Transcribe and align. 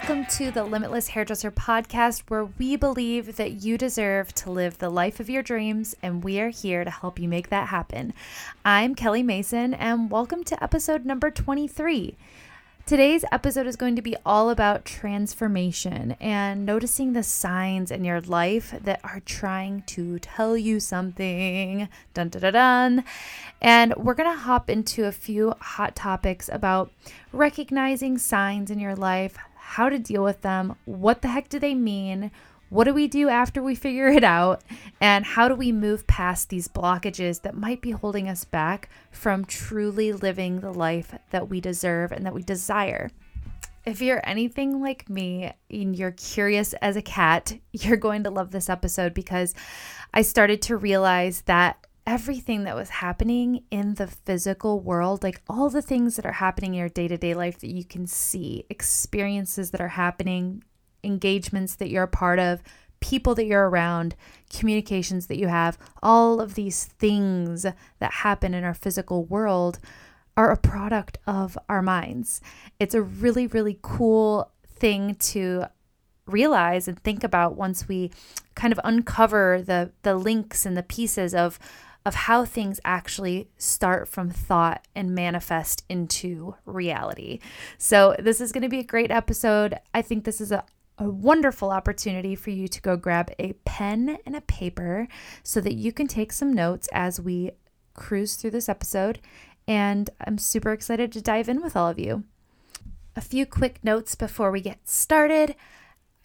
Welcome 0.00 0.26
to 0.26 0.52
the 0.52 0.62
Limitless 0.62 1.08
Hairdresser 1.08 1.50
podcast, 1.50 2.22
where 2.28 2.44
we 2.44 2.76
believe 2.76 3.34
that 3.34 3.64
you 3.64 3.76
deserve 3.76 4.32
to 4.36 4.48
live 4.48 4.78
the 4.78 4.90
life 4.90 5.18
of 5.18 5.28
your 5.28 5.42
dreams, 5.42 5.96
and 6.00 6.22
we 6.22 6.38
are 6.38 6.50
here 6.50 6.84
to 6.84 6.90
help 6.90 7.18
you 7.18 7.28
make 7.28 7.48
that 7.48 7.66
happen. 7.66 8.14
I'm 8.64 8.94
Kelly 8.94 9.24
Mason, 9.24 9.74
and 9.74 10.08
welcome 10.08 10.44
to 10.44 10.62
episode 10.62 11.04
number 11.04 11.32
23. 11.32 12.14
Today's 12.86 13.24
episode 13.32 13.66
is 13.66 13.74
going 13.74 13.96
to 13.96 14.02
be 14.02 14.16
all 14.24 14.50
about 14.50 14.84
transformation 14.84 16.16
and 16.20 16.64
noticing 16.64 17.12
the 17.12 17.24
signs 17.24 17.90
in 17.90 18.04
your 18.04 18.20
life 18.20 18.72
that 18.80 19.00
are 19.02 19.20
trying 19.26 19.82
to 19.88 20.20
tell 20.20 20.56
you 20.56 20.78
something. 20.78 21.88
Dun 22.14 22.28
dun 22.28 22.40
dun 22.40 22.52
dun. 22.52 23.04
And 23.60 23.94
we're 23.96 24.14
going 24.14 24.30
to 24.30 24.38
hop 24.38 24.70
into 24.70 25.06
a 25.06 25.12
few 25.12 25.54
hot 25.60 25.96
topics 25.96 26.48
about 26.50 26.92
recognizing 27.32 28.16
signs 28.16 28.70
in 28.70 28.78
your 28.78 28.94
life, 28.94 29.36
how 29.68 29.90
to 29.90 29.98
deal 29.98 30.24
with 30.24 30.40
them, 30.40 30.74
what 30.86 31.20
the 31.20 31.28
heck 31.28 31.50
do 31.50 31.58
they 31.58 31.74
mean, 31.74 32.30
what 32.70 32.84
do 32.84 32.94
we 32.94 33.06
do 33.06 33.28
after 33.28 33.62
we 33.62 33.74
figure 33.74 34.08
it 34.08 34.24
out? 34.24 34.62
And 34.98 35.26
how 35.26 35.46
do 35.46 35.54
we 35.54 35.72
move 35.72 36.06
past 36.06 36.48
these 36.48 36.68
blockages 36.68 37.42
that 37.42 37.54
might 37.54 37.82
be 37.82 37.90
holding 37.90 38.30
us 38.30 38.44
back 38.44 38.88
from 39.10 39.44
truly 39.44 40.12
living 40.14 40.60
the 40.60 40.72
life 40.72 41.14
that 41.32 41.50
we 41.50 41.60
deserve 41.60 42.12
and 42.12 42.24
that 42.24 42.32
we 42.32 42.42
desire? 42.42 43.10
If 43.84 44.00
you're 44.00 44.26
anything 44.26 44.80
like 44.80 45.10
me 45.10 45.52
and 45.70 45.94
you're 45.94 46.12
curious 46.12 46.72
as 46.74 46.96
a 46.96 47.02
cat, 47.02 47.58
you're 47.72 47.98
going 47.98 48.24
to 48.24 48.30
love 48.30 48.50
this 48.52 48.70
episode 48.70 49.12
because 49.12 49.54
I 50.14 50.22
started 50.22 50.62
to 50.62 50.78
realize 50.78 51.42
that 51.42 51.86
everything 52.08 52.64
that 52.64 52.74
was 52.74 52.88
happening 52.88 53.62
in 53.70 53.94
the 53.96 54.06
physical 54.06 54.80
world, 54.80 55.22
like 55.22 55.42
all 55.46 55.68
the 55.68 55.82
things 55.82 56.16
that 56.16 56.24
are 56.24 56.32
happening 56.32 56.72
in 56.72 56.78
your 56.78 56.88
day 56.88 57.06
to 57.06 57.18
day 57.18 57.34
life 57.34 57.58
that 57.58 57.70
you 57.70 57.84
can 57.84 58.06
see, 58.06 58.64
experiences 58.70 59.72
that 59.72 59.80
are 59.80 59.88
happening, 59.88 60.64
engagements 61.04 61.74
that 61.74 61.90
you're 61.90 62.04
a 62.04 62.08
part 62.08 62.38
of, 62.38 62.62
people 63.00 63.34
that 63.34 63.44
you're 63.44 63.68
around, 63.68 64.16
communications 64.48 65.26
that 65.26 65.36
you 65.36 65.48
have, 65.48 65.76
all 66.02 66.40
of 66.40 66.54
these 66.54 66.86
things 66.86 67.66
that 67.98 68.12
happen 68.12 68.54
in 68.54 68.64
our 68.64 68.72
physical 68.72 69.26
world 69.26 69.78
are 70.34 70.50
a 70.50 70.56
product 70.56 71.18
of 71.26 71.58
our 71.68 71.82
minds. 71.82 72.40
It's 72.80 72.94
a 72.94 73.02
really, 73.02 73.46
really 73.46 73.78
cool 73.82 74.50
thing 74.66 75.14
to 75.16 75.66
realize 76.24 76.88
and 76.88 76.98
think 76.98 77.22
about 77.22 77.56
once 77.56 77.86
we 77.86 78.10
kind 78.54 78.72
of 78.72 78.80
uncover 78.82 79.62
the 79.62 79.90
the 80.02 80.14
links 80.14 80.66
and 80.66 80.76
the 80.76 80.82
pieces 80.82 81.34
of 81.34 81.58
of 82.08 82.14
how 82.14 82.42
things 82.42 82.80
actually 82.86 83.50
start 83.58 84.08
from 84.08 84.30
thought 84.30 84.88
and 84.94 85.14
manifest 85.14 85.84
into 85.90 86.54
reality. 86.64 87.38
So, 87.76 88.16
this 88.18 88.40
is 88.40 88.50
going 88.50 88.62
to 88.62 88.68
be 88.70 88.78
a 88.78 88.84
great 88.84 89.10
episode. 89.10 89.78
I 89.92 90.00
think 90.00 90.24
this 90.24 90.40
is 90.40 90.50
a 90.50 90.64
a 91.00 91.08
wonderful 91.08 91.70
opportunity 91.70 92.34
for 92.34 92.50
you 92.50 92.66
to 92.66 92.80
go 92.80 92.96
grab 92.96 93.30
a 93.38 93.52
pen 93.64 94.18
and 94.26 94.34
a 94.34 94.40
paper 94.40 95.06
so 95.44 95.60
that 95.60 95.74
you 95.74 95.92
can 95.92 96.08
take 96.08 96.32
some 96.32 96.52
notes 96.52 96.88
as 96.92 97.20
we 97.20 97.52
cruise 97.94 98.34
through 98.34 98.50
this 98.50 98.68
episode. 98.68 99.20
And 99.68 100.10
I'm 100.26 100.38
super 100.38 100.72
excited 100.72 101.12
to 101.12 101.22
dive 101.22 101.48
in 101.48 101.62
with 101.62 101.76
all 101.76 101.88
of 101.88 102.00
you. 102.00 102.24
A 103.14 103.20
few 103.20 103.46
quick 103.46 103.84
notes 103.84 104.16
before 104.16 104.50
we 104.50 104.60
get 104.60 104.88
started. 104.88 105.54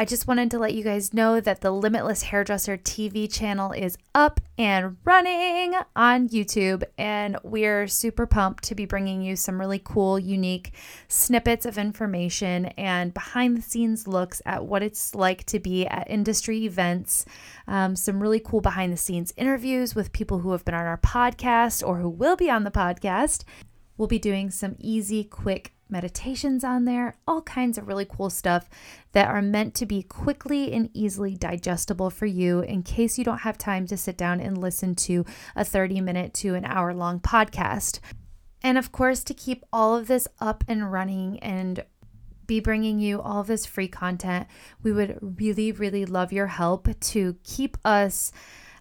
I 0.03 0.05
just 0.05 0.27
wanted 0.27 0.51
to 0.51 0.59
let 0.59 0.73
you 0.73 0.83
guys 0.83 1.13
know 1.13 1.39
that 1.39 1.61
the 1.61 1.71
Limitless 1.71 2.23
Hairdresser 2.23 2.77
TV 2.77 3.33
channel 3.33 3.71
is 3.71 3.97
up 4.13 4.41
and 4.57 4.97
running 5.05 5.75
on 5.95 6.27
YouTube, 6.27 6.83
and 6.97 7.37
we're 7.41 7.87
super 7.87 8.25
pumped 8.25 8.65
to 8.65 8.75
be 8.75 8.83
bringing 8.85 9.21
you 9.21 9.37
some 9.37 9.61
really 9.61 9.79
cool, 9.81 10.19
unique 10.19 10.73
snippets 11.07 11.65
of 11.65 11.77
information 11.77 12.65
and 12.77 13.13
behind 13.13 13.55
the 13.55 13.61
scenes 13.61 14.05
looks 14.05 14.41
at 14.45 14.65
what 14.65 14.83
it's 14.83 15.15
like 15.15 15.45
to 15.45 15.57
be 15.57 15.87
at 15.87 16.09
industry 16.09 16.65
events. 16.65 17.25
Um, 17.65 17.95
some 17.95 18.21
really 18.21 18.41
cool 18.41 18.59
behind 18.59 18.91
the 18.91 18.97
scenes 18.97 19.33
interviews 19.37 19.95
with 19.95 20.11
people 20.11 20.39
who 20.39 20.51
have 20.51 20.65
been 20.65 20.75
on 20.75 20.85
our 20.85 20.97
podcast 20.97 21.81
or 21.81 21.99
who 21.99 22.09
will 22.09 22.35
be 22.35 22.49
on 22.49 22.65
the 22.65 22.71
podcast. 22.71 23.45
We'll 23.95 24.09
be 24.09 24.19
doing 24.19 24.51
some 24.51 24.75
easy, 24.79 25.23
quick 25.23 25.72
meditations 25.93 26.65
on 26.65 26.83
there, 26.83 27.15
all 27.25 27.41
kinds 27.43 27.77
of 27.77 27.87
really 27.87 28.03
cool 28.03 28.29
stuff 28.29 28.69
that 29.13 29.29
are 29.29 29.41
meant 29.41 29.73
to 29.75 29.85
be 29.85 30.03
quickly 30.03 30.73
and 30.73 30.89
easily 30.93 31.37
digestible 31.37 32.09
for 32.09 32.25
you 32.25 32.59
in 32.59 32.83
case 32.83 33.17
you 33.17 33.23
don't 33.23 33.41
have 33.41 33.57
time 33.57 33.87
to 33.87 33.95
sit 33.95 34.17
down 34.17 34.41
and 34.41 34.57
listen 34.57 34.95
to 34.95 35.25
a 35.55 35.63
30 35.63 36.01
minute 36.01 36.33
to 36.33 36.55
an 36.55 36.65
hour 36.65 36.93
long 36.93 37.21
podcast. 37.21 37.99
And 38.61 38.77
of 38.77 38.91
course, 38.91 39.23
to 39.23 39.33
keep 39.33 39.63
all 39.71 39.95
of 39.95 40.07
this 40.07 40.27
up 40.41 40.65
and 40.67 40.91
running 40.91 41.39
and 41.39 41.85
be 42.47 42.59
bringing 42.59 42.99
you 42.99 43.21
all 43.21 43.43
this 43.43 43.65
free 43.65 43.87
content, 43.87 44.47
we 44.81 44.91
would 44.91 45.17
really, 45.21 45.71
really 45.71 46.05
love 46.05 46.33
your 46.33 46.47
help 46.47 46.87
to 46.99 47.37
keep 47.43 47.77
us 47.85 48.33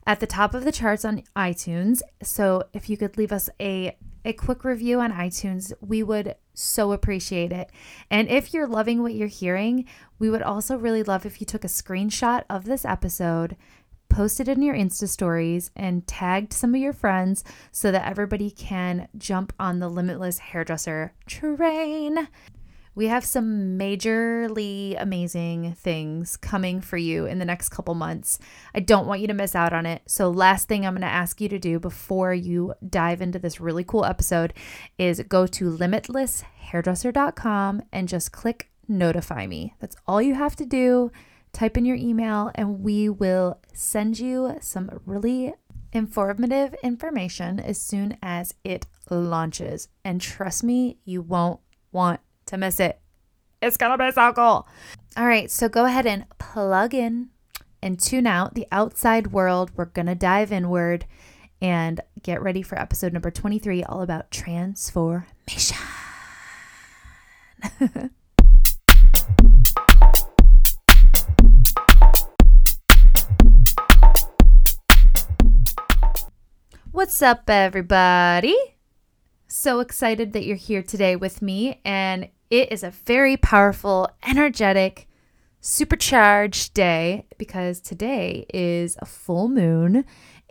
at 0.07 0.19
the 0.19 0.27
top 0.27 0.55
of 0.55 0.65
the 0.65 0.73
charts 0.73 1.05
on 1.05 1.23
iTunes. 1.37 2.01
So 2.23 2.65
if 2.73 2.91
you 2.91 2.97
could 2.97 3.17
leave 3.17 3.33
us 3.33 3.49
a 3.61 3.97
a 4.25 4.33
quick 4.33 4.65
review 4.65 5.01
on 5.01 5.13
iTunes, 5.13 5.73
we 5.81 6.03
would 6.03 6.37
so 6.55 6.93
appreciate 6.93 7.53
it. 7.53 7.71
And 8.11 8.29
if 8.29 8.53
you're 8.53 8.67
loving 8.67 9.03
what 9.03 9.15
you're 9.15 9.29
hearing, 9.29 9.85
we 10.19 10.31
would 10.31 10.43
also 10.43 10.77
really 10.77 11.03
love 11.03 11.27
if 11.27 11.41
you 11.41 11.47
took 11.47 11.65
a 11.65 11.69
screenshot 11.69 12.45
of 12.49 12.65
this 12.65 12.85
episode, 12.85 13.57
posted 14.09 14.49
it 14.49 14.59
in 14.59 14.63
your 14.63 14.77
Insta 14.77 15.09
stories, 15.09 15.71
and 15.75 16.07
tagged 16.07 16.53
some 16.53 16.75
of 16.75 16.81
your 16.81 16.93
friends 16.93 17.43
so 17.71 17.91
that 17.91 18.07
everybody 18.07 18.51
can 18.51 19.09
jump 19.17 19.53
on 19.59 19.79
the 19.79 19.89
Limitless 19.89 20.39
Hairdresser 20.39 21.13
train. 21.27 22.29
We 22.95 23.07
have 23.07 23.25
some 23.25 23.79
majorly 23.79 25.01
amazing 25.01 25.73
things 25.75 26.37
coming 26.37 26.83
for 26.83 26.99
you 26.99 27.25
in 27.25 27.39
the 27.39 27.47
next 27.47 27.71
couple 27.71 27.95
months. 27.95 28.39
I 28.75 28.81
don't 28.81 29.07
want 29.07 29.23
you 29.23 29.27
to 29.29 29.35
miss 29.35 29.55
out 29.55 29.73
on 29.73 29.87
it. 29.87 30.03
So, 30.07 30.29
last 30.29 30.69
thing 30.69 30.85
I'm 30.85 30.93
going 30.93 31.01
to 31.01 31.07
ask 31.07 31.41
you 31.41 31.49
to 31.49 31.59
do 31.59 31.79
before 31.79 32.35
you 32.35 32.75
dive 32.87 33.23
into 33.23 33.39
this 33.39 33.61
really 33.61 33.85
cool 33.85 34.05
episode 34.05 34.53
is 34.99 35.23
go 35.29 35.47
to 35.47 35.71
limitlesshairdresser.com 35.71 37.83
and 37.93 38.09
just 38.09 38.33
click 38.33 38.73
notify 38.89 39.47
me. 39.47 39.75
That's 39.81 39.97
all 40.07 40.21
you 40.21 40.35
have 40.35 40.57
to 40.57 40.67
do. 40.67 41.11
Type 41.53 41.77
in 41.77 41.85
your 41.85 41.97
email, 41.97 42.51
and 42.55 42.81
we 42.81 43.09
will 43.09 43.61
send 43.73 44.19
you 44.19 44.57
some 44.61 45.01
really 45.05 45.55
informative 45.93 46.75
information 46.83 47.61
as 47.61 47.81
soon 47.81 48.17
as 48.23 48.55
it 48.65 48.87
launches. 49.11 49.89
And 50.05 50.21
trust 50.21 50.65
me, 50.65 50.99
you 51.05 51.21
won't 51.21 51.61
want 51.91 52.21
to 52.53 52.59
miss 52.59 52.79
it. 52.79 53.01
It's 53.61 53.77
gonna 53.77 53.99
be 53.99 54.13
so 54.13 54.33
cool. 54.33 54.69
All 55.17 55.27
right, 55.27 55.51
so 55.51 55.69
go 55.69 55.85
ahead 55.87 56.07
and 56.07 56.27
plug 56.39 56.95
in 56.95 57.31
and 57.83 57.99
tune 57.99 58.27
out 58.27 58.55
the 58.55 58.69
outside 58.71 59.33
world. 59.33 59.73
We're 59.75 59.87
gonna 59.87 60.15
dive 60.15 60.53
inward 60.53 61.07
and 61.61 62.01
get 62.23 62.43
ready 62.43 62.63
for 62.63 62.79
episode 62.79 63.13
number 63.13 63.31
23, 63.31 63.83
all 63.85 64.03
about 64.03 64.31
transformation. 64.31 65.79
What's 76.91 77.23
up, 77.23 77.49
everybody? 77.49 78.57
So 79.49 79.81
excited 79.81 80.35
that 80.35 80.45
you're 80.45 80.57
here 80.57 80.83
today 80.83 81.17
with 81.17 81.41
me, 81.41 81.81
and 81.85 82.29
it 82.53 82.71
is 82.71 82.85
a 82.85 82.91
very 82.91 83.39
powerful, 83.39 84.11
energetic, 84.29 85.09
supercharged 85.63 86.75
day 86.75 87.25
because 87.39 87.81
today 87.81 88.45
is 88.53 88.95
a 88.99 89.07
full 89.07 89.49
moon 89.49 90.05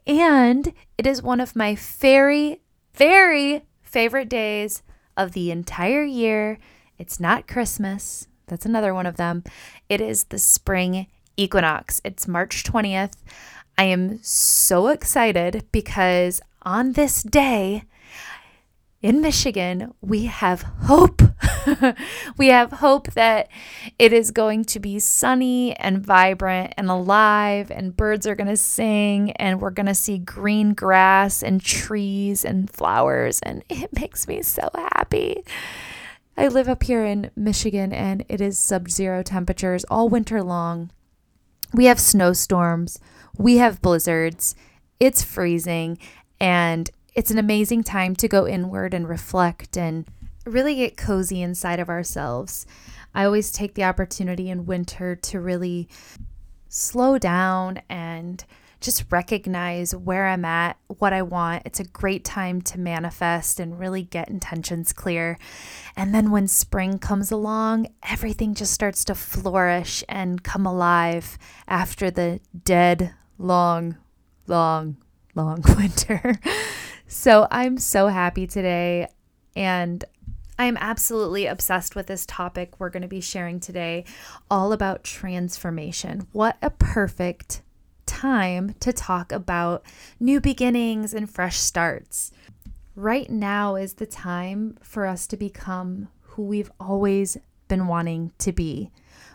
and 0.07 0.73
it 0.97 1.05
is 1.05 1.21
one 1.21 1.39
of 1.39 1.55
my 1.55 1.75
very, 1.75 2.59
very 2.95 3.67
favorite 3.83 4.29
days 4.29 4.81
of 5.15 5.33
the 5.33 5.51
entire 5.51 6.03
year. 6.03 6.57
It's 6.97 7.19
not 7.19 7.47
Christmas, 7.47 8.27
that's 8.47 8.65
another 8.65 8.95
one 8.95 9.05
of 9.05 9.17
them. 9.17 9.43
It 9.87 10.01
is 10.01 10.23
the 10.23 10.39
spring 10.39 11.05
equinox. 11.37 12.01
It's 12.03 12.27
March 12.27 12.63
20th. 12.63 13.13
I 13.77 13.83
am 13.83 14.17
so 14.23 14.87
excited 14.87 15.67
because 15.71 16.41
on 16.63 16.93
this 16.93 17.21
day, 17.21 17.83
in 19.01 19.19
Michigan, 19.19 19.93
we 20.01 20.25
have 20.25 20.61
hope. 20.61 21.21
we 22.37 22.47
have 22.47 22.71
hope 22.71 23.11
that 23.13 23.47
it 23.97 24.13
is 24.13 24.29
going 24.29 24.63
to 24.65 24.79
be 24.79 24.99
sunny 24.99 25.75
and 25.77 26.05
vibrant 26.05 26.73
and 26.77 26.89
alive, 26.89 27.71
and 27.71 27.97
birds 27.97 28.27
are 28.27 28.35
going 28.35 28.47
to 28.47 28.57
sing, 28.57 29.31
and 29.33 29.59
we're 29.59 29.71
going 29.71 29.87
to 29.87 29.95
see 29.95 30.19
green 30.19 30.73
grass 30.73 31.41
and 31.41 31.61
trees 31.61 32.45
and 32.45 32.69
flowers, 32.69 33.39
and 33.41 33.63
it 33.69 33.91
makes 33.99 34.27
me 34.27 34.43
so 34.43 34.69
happy. 34.73 35.43
I 36.37 36.47
live 36.47 36.69
up 36.69 36.83
here 36.83 37.03
in 37.03 37.31
Michigan, 37.35 37.91
and 37.91 38.23
it 38.29 38.39
is 38.39 38.59
sub 38.59 38.89
zero 38.89 39.23
temperatures 39.23 39.83
all 39.85 40.09
winter 40.09 40.43
long. 40.43 40.91
We 41.73 41.85
have 41.85 41.99
snowstorms, 41.99 42.99
we 43.35 43.57
have 43.57 43.81
blizzards, 43.81 44.55
it's 44.99 45.23
freezing, 45.23 45.97
and 46.39 46.89
it's 47.13 47.31
an 47.31 47.37
amazing 47.37 47.83
time 47.83 48.15
to 48.15 48.27
go 48.27 48.47
inward 48.47 48.93
and 48.93 49.07
reflect 49.07 49.77
and 49.77 50.05
really 50.45 50.75
get 50.75 50.97
cozy 50.97 51.41
inside 51.41 51.79
of 51.79 51.89
ourselves. 51.89 52.65
I 53.13 53.25
always 53.25 53.51
take 53.51 53.75
the 53.75 53.83
opportunity 53.83 54.49
in 54.49 54.65
winter 54.65 55.15
to 55.15 55.39
really 55.39 55.89
slow 56.69 57.17
down 57.17 57.81
and 57.89 58.43
just 58.79 59.05
recognize 59.11 59.93
where 59.95 60.27
I'm 60.27 60.43
at, 60.43 60.77
what 60.87 61.13
I 61.13 61.21
want. 61.21 61.63
It's 61.65 61.79
a 61.79 61.85
great 61.85 62.25
time 62.25 62.61
to 62.63 62.79
manifest 62.79 63.59
and 63.59 63.77
really 63.77 64.01
get 64.01 64.29
intentions 64.29 64.91
clear. 64.91 65.37
And 65.95 66.15
then 66.15 66.31
when 66.31 66.47
spring 66.47 66.97
comes 66.97 67.31
along, 67.31 67.87
everything 68.09 68.55
just 68.55 68.73
starts 68.73 69.05
to 69.05 69.15
flourish 69.15 70.03
and 70.09 70.43
come 70.43 70.65
alive 70.65 71.37
after 71.67 72.09
the 72.09 72.39
dead, 72.63 73.13
long, 73.37 73.97
long, 74.47 74.97
long 75.35 75.61
winter. 75.77 76.39
So 77.11 77.45
I'm 77.51 77.77
so 77.77 78.07
happy 78.07 78.47
today. 78.47 79.07
And 79.53 80.03
I'm 80.57 80.77
absolutely 80.77 81.45
obsessed 81.45 81.93
with 81.93 82.07
this 82.07 82.25
topic 82.25 82.79
we're 82.79 82.89
going 82.89 83.01
to 83.01 83.07
be 83.09 83.19
sharing 83.19 83.59
today, 83.59 84.05
all 84.49 84.71
about 84.71 85.03
transformation. 85.03 86.27
What 86.31 86.57
a 86.61 86.69
perfect 86.69 87.63
time 88.05 88.75
to 88.79 88.93
talk 88.93 89.33
about 89.33 89.83
new 90.21 90.39
beginnings 90.39 91.13
and 91.13 91.29
fresh 91.29 91.57
starts. 91.57 92.31
Right 92.95 93.29
now 93.29 93.75
is 93.75 93.95
the 93.95 94.05
time 94.05 94.77
for 94.81 95.05
us 95.05 95.27
to 95.27 95.37
become 95.37 96.07
who 96.21 96.43
we've 96.43 96.71
always 96.79 97.37
been 97.67 97.87
wanting 97.87 98.31
to 98.37 98.53
be. 98.53 98.89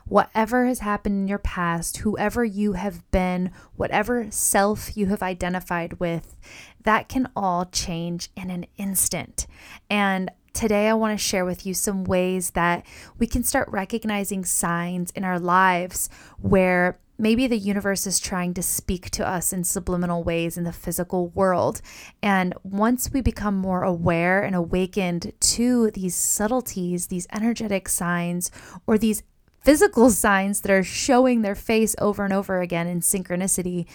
Whatever 0.07 0.67
has 0.67 0.79
happened 0.79 1.23
in 1.23 1.29
your 1.29 1.39
past, 1.39 1.99
whoever 1.99 2.45
you 2.45 2.75
have 2.75 3.11
been, 3.11 3.51
whatever 3.75 4.29
self 4.31 4.97
you 4.97 5.07
have 5.07 5.23
identified 5.23 5.99
with, 5.99 6.37
that 6.87 7.09
can 7.09 7.29
all 7.37 7.67
change 7.67 8.31
in 8.35 8.51
an 8.51 8.67
instant. 8.79 9.47
And 9.91 10.31
Today, 10.57 10.89
I 10.89 10.95
want 10.95 11.13
to 11.13 11.23
share 11.23 11.45
with 11.45 11.67
you 11.67 11.75
some 11.75 12.05
ways 12.05 12.53
that 12.53 12.87
we 13.19 13.27
can 13.27 13.45
start 13.45 13.69
recognizing 13.69 14.43
signs 14.47 15.11
in 15.11 15.23
our 15.23 15.39
lives 15.39 16.09
where 16.41 16.99
maybe 17.19 17.47
the 17.47 17.59
universe 17.59 18.07
is 18.07 18.19
trying 18.19 18.55
to 18.55 18.63
speak 18.63 19.11
to 19.11 19.29
us 19.29 19.53
in 19.53 19.65
subliminal 19.65 20.25
ways 20.25 20.57
in 20.57 20.65
the 20.65 20.73
physical 20.73 21.29
world. 21.29 21.83
And 22.23 22.55
once 22.63 23.11
we 23.13 23.21
become 23.21 23.55
more 23.55 23.83
aware 23.83 24.43
and 24.43 24.55
awakened 24.55 25.35
to 25.41 25.91
these 25.91 26.15
subtleties, 26.15 27.09
these 27.09 27.27
energetic 27.35 27.87
signs, 27.87 28.51
or 28.87 28.97
these 28.97 29.23
physical 29.61 30.09
signs 30.25 30.63
that 30.63 30.71
are 30.71 30.83
showing 30.83 31.43
their 31.43 31.55
face 31.55 31.95
over 31.99 32.25
and 32.25 32.33
over 32.33 32.63
again 32.63 32.87
in 32.87 33.01
synchronicity, 33.01 33.87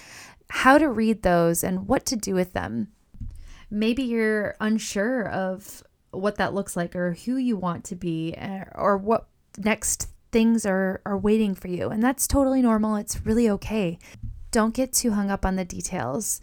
how 0.51 0.77
to 0.77 0.89
read 0.89 1.24
those 1.24 1.63
and 1.63 1.88
what 1.88 2.06
to 2.06 2.15
do 2.18 2.36
with 2.36 2.51
them. 2.51 2.89
Maybe 3.69 4.03
you're 4.03 4.56
unsure 4.59 5.27
of 5.30 5.81
what 6.12 6.36
that 6.36 6.53
looks 6.53 6.75
like 6.75 6.94
or 6.94 7.13
who 7.13 7.38
you 7.38 7.56
want 7.56 7.86
to 7.86 7.95
be 7.95 8.33
eh, 8.33 8.65
or 8.75 8.98
what 8.98 9.27
next 9.57 10.09
things 10.31 10.65
are 10.65 11.01
are 11.06 11.18
waiting 11.18 11.56
for 11.56 11.69
you. 11.69 11.88
And 11.89 12.03
that's 12.03 12.27
totally 12.27 12.62
normal. 12.62 12.98
It's 12.98 13.25
really 13.25 13.50
okay. 13.50 13.98
Don't 14.51 14.74
get 14.74 14.92
too 14.92 15.12
hung 15.12 15.31
up 15.31 15.45
on 15.45 15.56
the 15.56 15.63
details. 15.63 16.42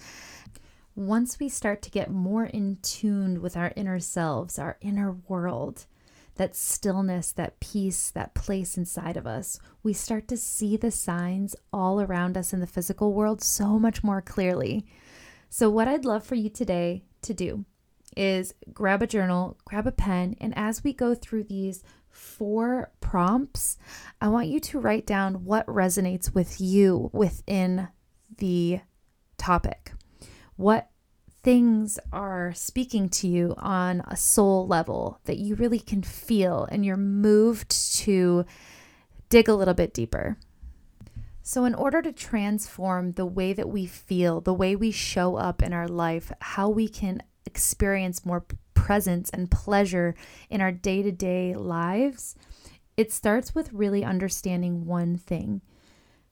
Once 0.97 1.39
we 1.39 1.51
start 1.51 1.83
to 1.83 1.91
get 1.91 2.11
more 2.11 2.47
in 2.47 2.79
tune 2.83 3.43
with 3.43 3.59
our 3.59 3.73
inner 3.77 4.01
selves 4.01 4.59
our 4.59 4.79
inner 4.81 5.13
world 5.29 5.85
that 6.39 6.57
stillness 6.57 7.31
that 7.33 7.61
peace 7.61 8.11
that 8.11 8.35
place 8.35 8.77
inside 8.77 9.17
of 9.17 9.27
us 9.27 9.61
we 9.83 9.93
start 9.93 10.27
to 10.27 10.37
see 10.37 10.77
the 10.77 10.91
signs 10.91 11.55
all 11.73 12.01
around 12.01 12.37
us 12.37 12.53
in 12.53 12.61
the 12.61 12.67
physical 12.67 13.13
world 13.13 13.43
so 13.43 13.79
much 13.79 14.03
more 14.03 14.23
clearly 14.23 14.87
so 15.51 15.69
what 15.69 15.87
i'd 15.87 16.05
love 16.05 16.25
for 16.25 16.35
you 16.35 16.49
today 16.49 17.05
to 17.21 17.35
do 17.35 17.65
is 18.17 18.55
grab 18.73 19.03
a 19.03 19.07
journal, 19.07 19.57
grab 19.65 19.87
a 19.87 19.93
pen, 19.93 20.37
and 20.41 20.53
as 20.57 20.83
we 20.83 20.93
go 20.93 21.15
through 21.15 21.45
these 21.45 21.83
four 22.11 22.91
prompts, 23.01 23.79
I 24.21 24.29
want 24.29 24.49
you 24.49 24.61
to 24.61 24.81
write 24.81 25.07
down 25.07 25.45
what 25.45 25.67
resonates 25.67 26.35
with 26.35 26.61
you 26.61 27.11
within 27.13 27.89
the 28.39 28.81
topic. 29.37 29.93
What 30.57 30.91
things 31.43 31.99
are 32.13 32.53
speaking 32.55 33.09
to 33.09 33.29
you 33.29 33.55
on 33.59 34.03
a 34.09 34.17
soul 34.17 34.67
level 34.67 35.21
that 35.25 35.39
you 35.39 35.55
really 35.55 35.79
can 35.79 36.03
feel 36.03 36.67
and 36.71 36.85
you're 36.85 36.97
moved 36.97 37.71
to 37.99 38.45
dig 39.29 39.49
a 39.49 39.55
little 39.55 39.75
bit 39.75 39.95
deeper. 39.95 40.37
So, 41.43 41.65
in 41.65 41.75
order 41.75 42.03
to 42.03 42.13
transform 42.13 43.13
the 43.13 43.25
way 43.25 43.55
that 43.55 43.71
we 43.71 43.87
feel, 43.87 44.41
the 44.41 44.53
way 44.53 44.77
we 44.77 44.91
show 44.91 45.37
up 45.37 45.63
in 45.63 45.73
our 45.73 45.89
life, 45.89 46.31
how 46.41 46.69
we 46.69 46.89
can 46.89 47.23
experience 47.47 48.27
more 48.27 48.45
presence 48.75 49.31
and 49.31 49.51
pleasure 49.51 50.15
in 50.51 50.61
our 50.61 50.73
day 50.73 51.03
to 51.03 51.11
day 51.11 51.55
lives, 51.55 52.35
it 52.99 53.13
starts 53.13 53.55
with 53.55 53.73
really 53.73 54.05
understanding 54.05 54.85
one 54.85 55.17
thing 55.17 55.63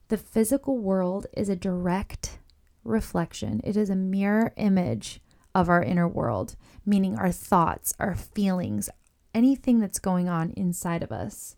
the 0.08 0.16
physical 0.16 0.78
world 0.78 1.26
is 1.36 1.48
a 1.48 1.56
direct 1.56 2.38
reflection, 2.86 3.60
it 3.64 3.76
is 3.76 3.90
a 3.90 3.96
mirror 3.96 4.52
image 4.56 5.20
of 5.54 5.68
our 5.68 5.82
inner 5.82 6.08
world, 6.08 6.56
meaning 6.84 7.16
our 7.16 7.32
thoughts, 7.32 7.94
our 7.98 8.14
feelings, 8.14 8.90
anything 9.34 9.80
that's 9.80 9.98
going 9.98 10.28
on 10.28 10.50
inside 10.50 11.02
of 11.02 11.12
us. 11.12 11.56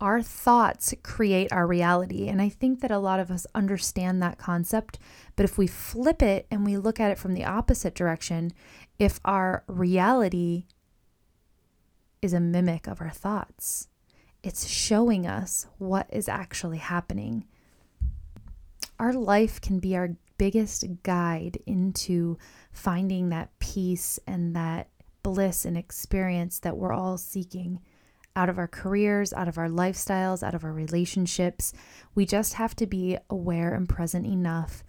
Our 0.00 0.22
thoughts 0.22 0.94
create 1.02 1.52
our 1.52 1.66
reality. 1.66 2.28
And 2.28 2.40
I 2.40 2.48
think 2.48 2.80
that 2.80 2.90
a 2.90 2.98
lot 2.98 3.20
of 3.20 3.30
us 3.30 3.46
understand 3.54 4.22
that 4.22 4.38
concept. 4.38 4.98
But 5.36 5.44
if 5.44 5.58
we 5.58 5.66
flip 5.66 6.22
it 6.22 6.46
and 6.50 6.64
we 6.64 6.78
look 6.78 6.98
at 6.98 7.10
it 7.10 7.18
from 7.18 7.34
the 7.34 7.44
opposite 7.44 7.94
direction, 7.94 8.52
if 8.98 9.20
our 9.26 9.62
reality 9.66 10.64
is 12.22 12.32
a 12.32 12.40
mimic 12.40 12.86
of 12.86 13.00
our 13.00 13.10
thoughts. 13.10 13.88
It's 14.42 14.66
showing 14.66 15.26
us 15.26 15.66
what 15.78 16.06
is 16.10 16.28
actually 16.28 16.78
happening. 16.78 17.46
Our 18.98 19.12
life 19.12 19.60
can 19.60 19.78
be 19.78 19.96
our 19.96 20.10
biggest 20.40 20.86
guide 21.02 21.58
into 21.66 22.38
finding 22.72 23.28
that 23.28 23.50
peace 23.58 24.18
and 24.26 24.56
that 24.56 24.88
bliss 25.22 25.66
and 25.66 25.76
experience 25.76 26.60
that 26.60 26.78
we're 26.78 26.94
all 26.94 27.18
seeking 27.18 27.78
out 28.34 28.48
of 28.48 28.56
our 28.56 28.66
careers, 28.66 29.34
out 29.34 29.48
of 29.48 29.58
our 29.58 29.68
lifestyles, 29.68 30.42
out 30.42 30.54
of 30.54 30.64
our 30.64 30.72
relationships. 30.72 31.74
We 32.14 32.24
just 32.24 32.54
have 32.54 32.74
to 32.76 32.86
be 32.86 33.18
aware 33.28 33.74
and 33.74 33.86
present 33.86 34.24
enough 34.24 34.82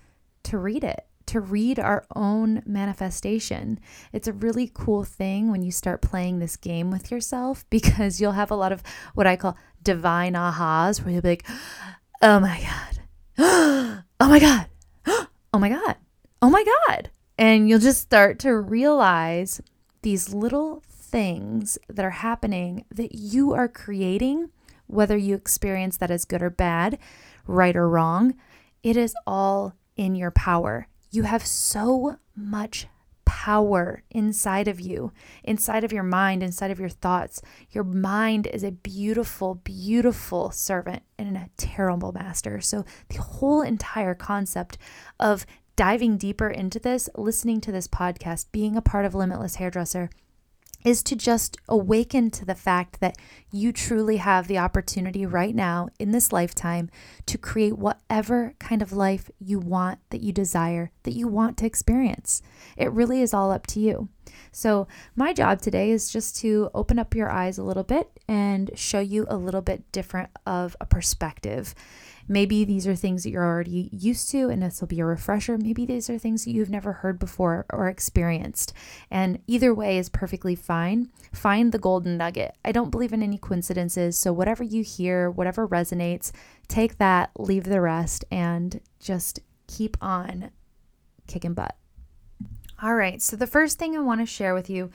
to 0.44 0.57
read 0.57 0.86
it 0.86 1.06
to 1.25 1.42
read 1.42 1.80
our 1.80 2.06
own 2.15 2.63
manifestation. 2.65 3.79
It's 4.12 4.27
a 4.27 4.34
really 4.34 4.72
cool 4.74 5.03
thing 5.03 5.51
when 5.51 5.63
you 5.63 5.72
start 5.72 6.01
playing 6.01 6.39
this 6.39 6.55
game 6.55 6.91
with 6.91 7.12
yourself 7.12 7.65
because 7.70 8.22
you'll 8.22 8.31
have 8.34 8.51
a 8.51 8.55
lot 8.55 8.72
of 8.72 8.84
what 9.15 9.27
I 9.27 9.36
call 9.36 9.58
divine 9.84 10.34
ahas 10.34 11.03
where 11.03 11.12
you'll 11.12 11.22
be 11.22 11.29
like, 11.29 11.48
oh 12.22 12.39
my 12.39 12.62
God, 12.62 13.00
oh 14.20 14.29
my 14.29 14.39
God, 14.39 14.67
oh 15.53 15.60
my 15.60 15.70
God, 15.70 15.98
oh 16.41 16.50
my 16.50 16.63
God. 16.88 17.10
And 17.38 17.67
you'll 17.67 17.79
just 17.79 18.01
start 18.01 18.39
to 18.39 18.55
realize 18.55 19.62
these 20.01 20.34
little 20.34 20.84
things 20.88 21.77
that 21.89 22.05
are 22.05 22.12
happening 22.12 22.86
that 22.93 23.15
you 23.15 23.53
are 23.53 23.67
creating, 23.67 24.50
whether 24.88 25.17
you 25.17 25.36
experience 25.36 25.98
that 25.98 26.12
as 26.12 26.25
good 26.25 26.41
or 26.41 26.50
bad, 26.50 26.98
right 27.46 27.75
or 27.75 27.89
wrong. 27.89 28.36
It 28.84 28.96
is 28.96 29.13
all 29.27 29.75
in 29.98 30.15
your 30.15 30.31
power. 30.31 30.88
You 31.12 31.24
have 31.24 31.46
so 31.46 32.17
much 32.36 32.88
power 33.41 34.03
inside 34.12 34.67
of 34.67 34.79
you, 34.79 35.12
inside 35.43 35.83
of 35.83 35.91
your 35.91 36.03
mind, 36.03 36.43
inside 36.43 36.69
of 36.69 36.79
your 36.79 36.89
thoughts. 36.89 37.41
Your 37.71 37.83
mind 37.83 38.45
is 38.45 38.63
a 38.63 38.71
beautiful, 38.71 39.55
beautiful 39.55 40.51
servant 40.51 41.01
and 41.17 41.36
a 41.36 41.50
terrible 41.57 42.12
master. 42.12 42.62
So, 42.62 42.86
the 43.10 43.19
whole 43.19 43.63
entire 43.63 44.13
concept 44.13 44.77
of 45.19 45.48
diving 45.75 46.17
deeper 46.17 46.51
into 46.51 46.77
this, 46.77 47.10
listening 47.15 47.62
to 47.62 47.71
this 47.71 47.88
podcast, 47.88 48.51
being 48.51 48.75
a 48.75 48.81
part 48.81 49.05
of 49.05 49.15
Limitless 49.15 49.55
Hairdresser 49.55 50.12
is 50.83 51.03
to 51.03 51.15
just 51.15 51.57
awaken 51.67 52.29
to 52.31 52.45
the 52.45 52.55
fact 52.55 53.00
that 53.00 53.17
you 53.51 53.71
truly 53.71 54.17
have 54.17 54.47
the 54.47 54.57
opportunity 54.57 55.25
right 55.25 55.55
now 55.55 55.89
in 56.00 56.11
this 56.11 56.31
lifetime 56.31 56.89
to 57.25 57.38
create 57.38 57.77
whatever 57.77 58.53
kind 58.59 58.81
of 58.81 58.91
life 58.91 59.29
you 59.39 59.59
want, 59.59 60.00
that 60.09 60.21
you 60.21 60.31
desire, 60.31 60.91
that 61.03 61.13
you 61.13 61.27
want 61.27 61.57
to 61.57 61.65
experience. 61.65 62.41
It 62.77 62.91
really 62.91 63.21
is 63.21 63.33
all 63.33 63.51
up 63.51 63.67
to 63.67 63.79
you. 63.79 64.09
So, 64.51 64.88
my 65.15 65.33
job 65.33 65.61
today 65.61 65.91
is 65.91 66.11
just 66.11 66.38
to 66.38 66.69
open 66.73 67.00
up 67.00 67.15
your 67.15 67.29
eyes 67.29 67.57
a 67.57 67.63
little 67.63 67.83
bit 67.83 68.09
and 68.27 68.71
show 68.75 69.00
you 69.00 69.25
a 69.29 69.38
little 69.38 69.61
bit 69.61 69.91
different 69.91 70.29
of 70.45 70.75
a 70.79 70.85
perspective. 70.85 71.73
Maybe 72.31 72.63
these 72.63 72.88
are 72.88 72.95
things 72.95 73.23
that 73.23 73.31
you're 73.31 73.45
already 73.45 73.89
used 73.91 74.29
to, 74.29 74.47
and 74.47 74.63
this 74.63 74.79
will 74.79 74.88
be 74.88 75.01
a 75.01 75.05
refresher. 75.05 75.57
Maybe 75.57 75.85
these 75.85 76.09
are 76.09 76.17
things 76.17 76.45
that 76.45 76.51
you've 76.51 76.69
never 76.69 76.93
heard 76.93 77.19
before 77.19 77.65
or 77.69 77.89
experienced. 77.89 78.71
And 79.11 79.39
either 79.47 79.73
way 79.73 79.97
is 79.97 80.07
perfectly 80.07 80.55
fine. 80.55 81.11
Find 81.33 81.73
the 81.73 81.77
golden 81.77 82.15
nugget. 82.15 82.55
I 82.63 82.71
don't 82.71 82.89
believe 82.89 83.11
in 83.11 83.21
any 83.21 83.38
coincidences. 83.38 84.17
So, 84.17 84.31
whatever 84.31 84.63
you 84.63 84.81
hear, 84.81 85.29
whatever 85.29 85.67
resonates, 85.67 86.31
take 86.69 87.00
that, 87.00 87.31
leave 87.38 87.65
the 87.65 87.81
rest, 87.81 88.23
and 88.31 88.79
just 89.01 89.41
keep 89.67 89.97
on 90.01 90.51
kicking 91.27 91.53
butt. 91.53 91.75
All 92.81 92.95
right. 92.95 93.21
So, 93.21 93.35
the 93.35 93.45
first 93.45 93.77
thing 93.77 93.97
I 93.97 94.00
want 94.00 94.21
to 94.21 94.25
share 94.25 94.53
with 94.53 94.69
you 94.69 94.89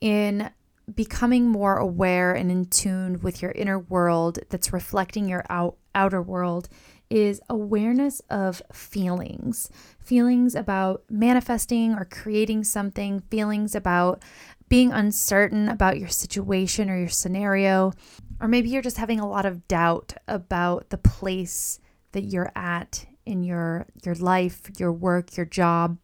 in 0.00 0.52
becoming 0.94 1.48
more 1.48 1.76
aware 1.76 2.32
and 2.32 2.50
in 2.50 2.66
tune 2.66 3.20
with 3.20 3.42
your 3.42 3.52
inner 3.52 3.78
world 3.78 4.38
that's 4.48 4.72
reflecting 4.72 5.28
your 5.28 5.44
out, 5.50 5.76
outer 5.94 6.22
world 6.22 6.68
is 7.10 7.40
awareness 7.48 8.20
of 8.28 8.62
feelings 8.72 9.70
feelings 10.08 10.54
about 10.54 11.02
manifesting 11.10 11.92
or 11.92 12.06
creating 12.06 12.64
something, 12.64 13.20
feelings 13.30 13.74
about 13.74 14.22
being 14.70 14.90
uncertain 14.90 15.68
about 15.68 15.98
your 15.98 16.08
situation 16.08 16.88
or 16.88 16.98
your 16.98 17.10
scenario, 17.10 17.92
or 18.40 18.48
maybe 18.48 18.70
you're 18.70 18.80
just 18.80 18.96
having 18.96 19.20
a 19.20 19.28
lot 19.28 19.44
of 19.44 19.68
doubt 19.68 20.14
about 20.26 20.88
the 20.88 20.96
place 20.96 21.78
that 22.12 22.22
you're 22.22 22.50
at 22.56 23.04
in 23.26 23.42
your 23.42 23.86
your 24.02 24.14
life, 24.14 24.62
your 24.78 24.92
work, 24.92 25.36
your 25.36 25.44
job, 25.44 25.98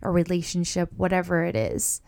or 0.00 0.10
relationship, 0.10 0.90
whatever 0.96 1.44
it 1.44 1.54
is. 1.54 2.00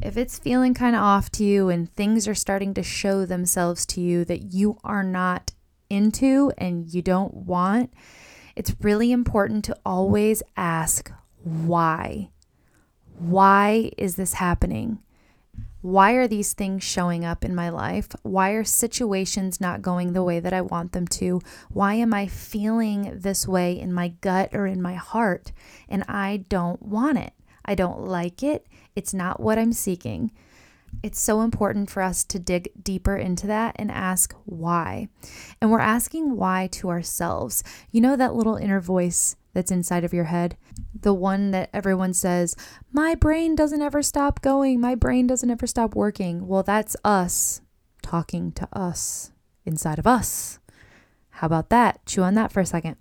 If 0.00 0.16
it's 0.16 0.38
feeling 0.38 0.74
kind 0.74 0.96
of 0.96 1.02
off 1.02 1.30
to 1.32 1.44
you 1.44 1.68
and 1.68 1.92
things 1.92 2.26
are 2.26 2.34
starting 2.34 2.74
to 2.74 2.82
show 2.82 3.26
themselves 3.26 3.84
to 3.86 4.00
you 4.00 4.24
that 4.24 4.52
you 4.52 4.78
are 4.82 5.04
not 5.04 5.52
into 5.90 6.52
and 6.58 6.92
you 6.92 7.02
don't 7.02 7.34
want, 7.34 7.92
it's 8.56 8.74
really 8.80 9.12
important 9.12 9.64
to 9.66 9.76
always 9.84 10.42
ask 10.56 11.12
why. 11.42 12.30
Why 13.18 13.90
is 13.96 14.16
this 14.16 14.34
happening? 14.34 14.98
Why 15.82 16.12
are 16.12 16.28
these 16.28 16.52
things 16.52 16.84
showing 16.84 17.24
up 17.24 17.44
in 17.44 17.54
my 17.54 17.68
life? 17.68 18.08
Why 18.22 18.50
are 18.50 18.62
situations 18.62 19.60
not 19.60 19.82
going 19.82 20.12
the 20.12 20.22
way 20.22 20.38
that 20.38 20.52
I 20.52 20.60
want 20.60 20.92
them 20.92 21.08
to? 21.08 21.40
Why 21.70 21.94
am 21.94 22.14
I 22.14 22.28
feeling 22.28 23.12
this 23.14 23.48
way 23.48 23.78
in 23.78 23.92
my 23.92 24.08
gut 24.08 24.50
or 24.52 24.66
in 24.66 24.80
my 24.80 24.94
heart 24.94 25.50
and 25.88 26.04
I 26.08 26.44
don't 26.48 26.80
want 26.82 27.18
it? 27.18 27.32
I 27.64 27.74
don't 27.74 28.06
like 28.06 28.42
it. 28.42 28.66
It's 28.94 29.14
not 29.14 29.40
what 29.40 29.58
I'm 29.58 29.72
seeking. 29.72 30.32
It's 31.02 31.20
so 31.20 31.40
important 31.40 31.90
for 31.90 32.02
us 32.02 32.22
to 32.24 32.38
dig 32.38 32.70
deeper 32.82 33.16
into 33.16 33.46
that 33.46 33.74
and 33.78 33.90
ask 33.90 34.34
why. 34.44 35.08
And 35.60 35.70
we're 35.70 35.80
asking 35.80 36.36
why 36.36 36.68
to 36.72 36.90
ourselves. 36.90 37.64
You 37.90 38.00
know 38.00 38.16
that 38.16 38.34
little 38.34 38.56
inner 38.56 38.80
voice 38.80 39.36
that's 39.54 39.70
inside 39.70 40.04
of 40.04 40.12
your 40.12 40.24
head? 40.24 40.56
The 41.00 41.14
one 41.14 41.50
that 41.50 41.70
everyone 41.72 42.12
says, 42.12 42.54
My 42.92 43.14
brain 43.14 43.54
doesn't 43.54 43.82
ever 43.82 44.02
stop 44.02 44.42
going. 44.42 44.80
My 44.80 44.94
brain 44.94 45.26
doesn't 45.26 45.50
ever 45.50 45.66
stop 45.66 45.94
working. 45.94 46.46
Well, 46.46 46.62
that's 46.62 46.96
us 47.04 47.62
talking 48.02 48.52
to 48.52 48.68
us 48.72 49.32
inside 49.64 49.98
of 49.98 50.06
us. 50.06 50.58
How 51.30 51.46
about 51.46 51.70
that? 51.70 52.04
Chew 52.06 52.22
on 52.22 52.34
that 52.34 52.52
for 52.52 52.60
a 52.60 52.66
second. 52.66 52.96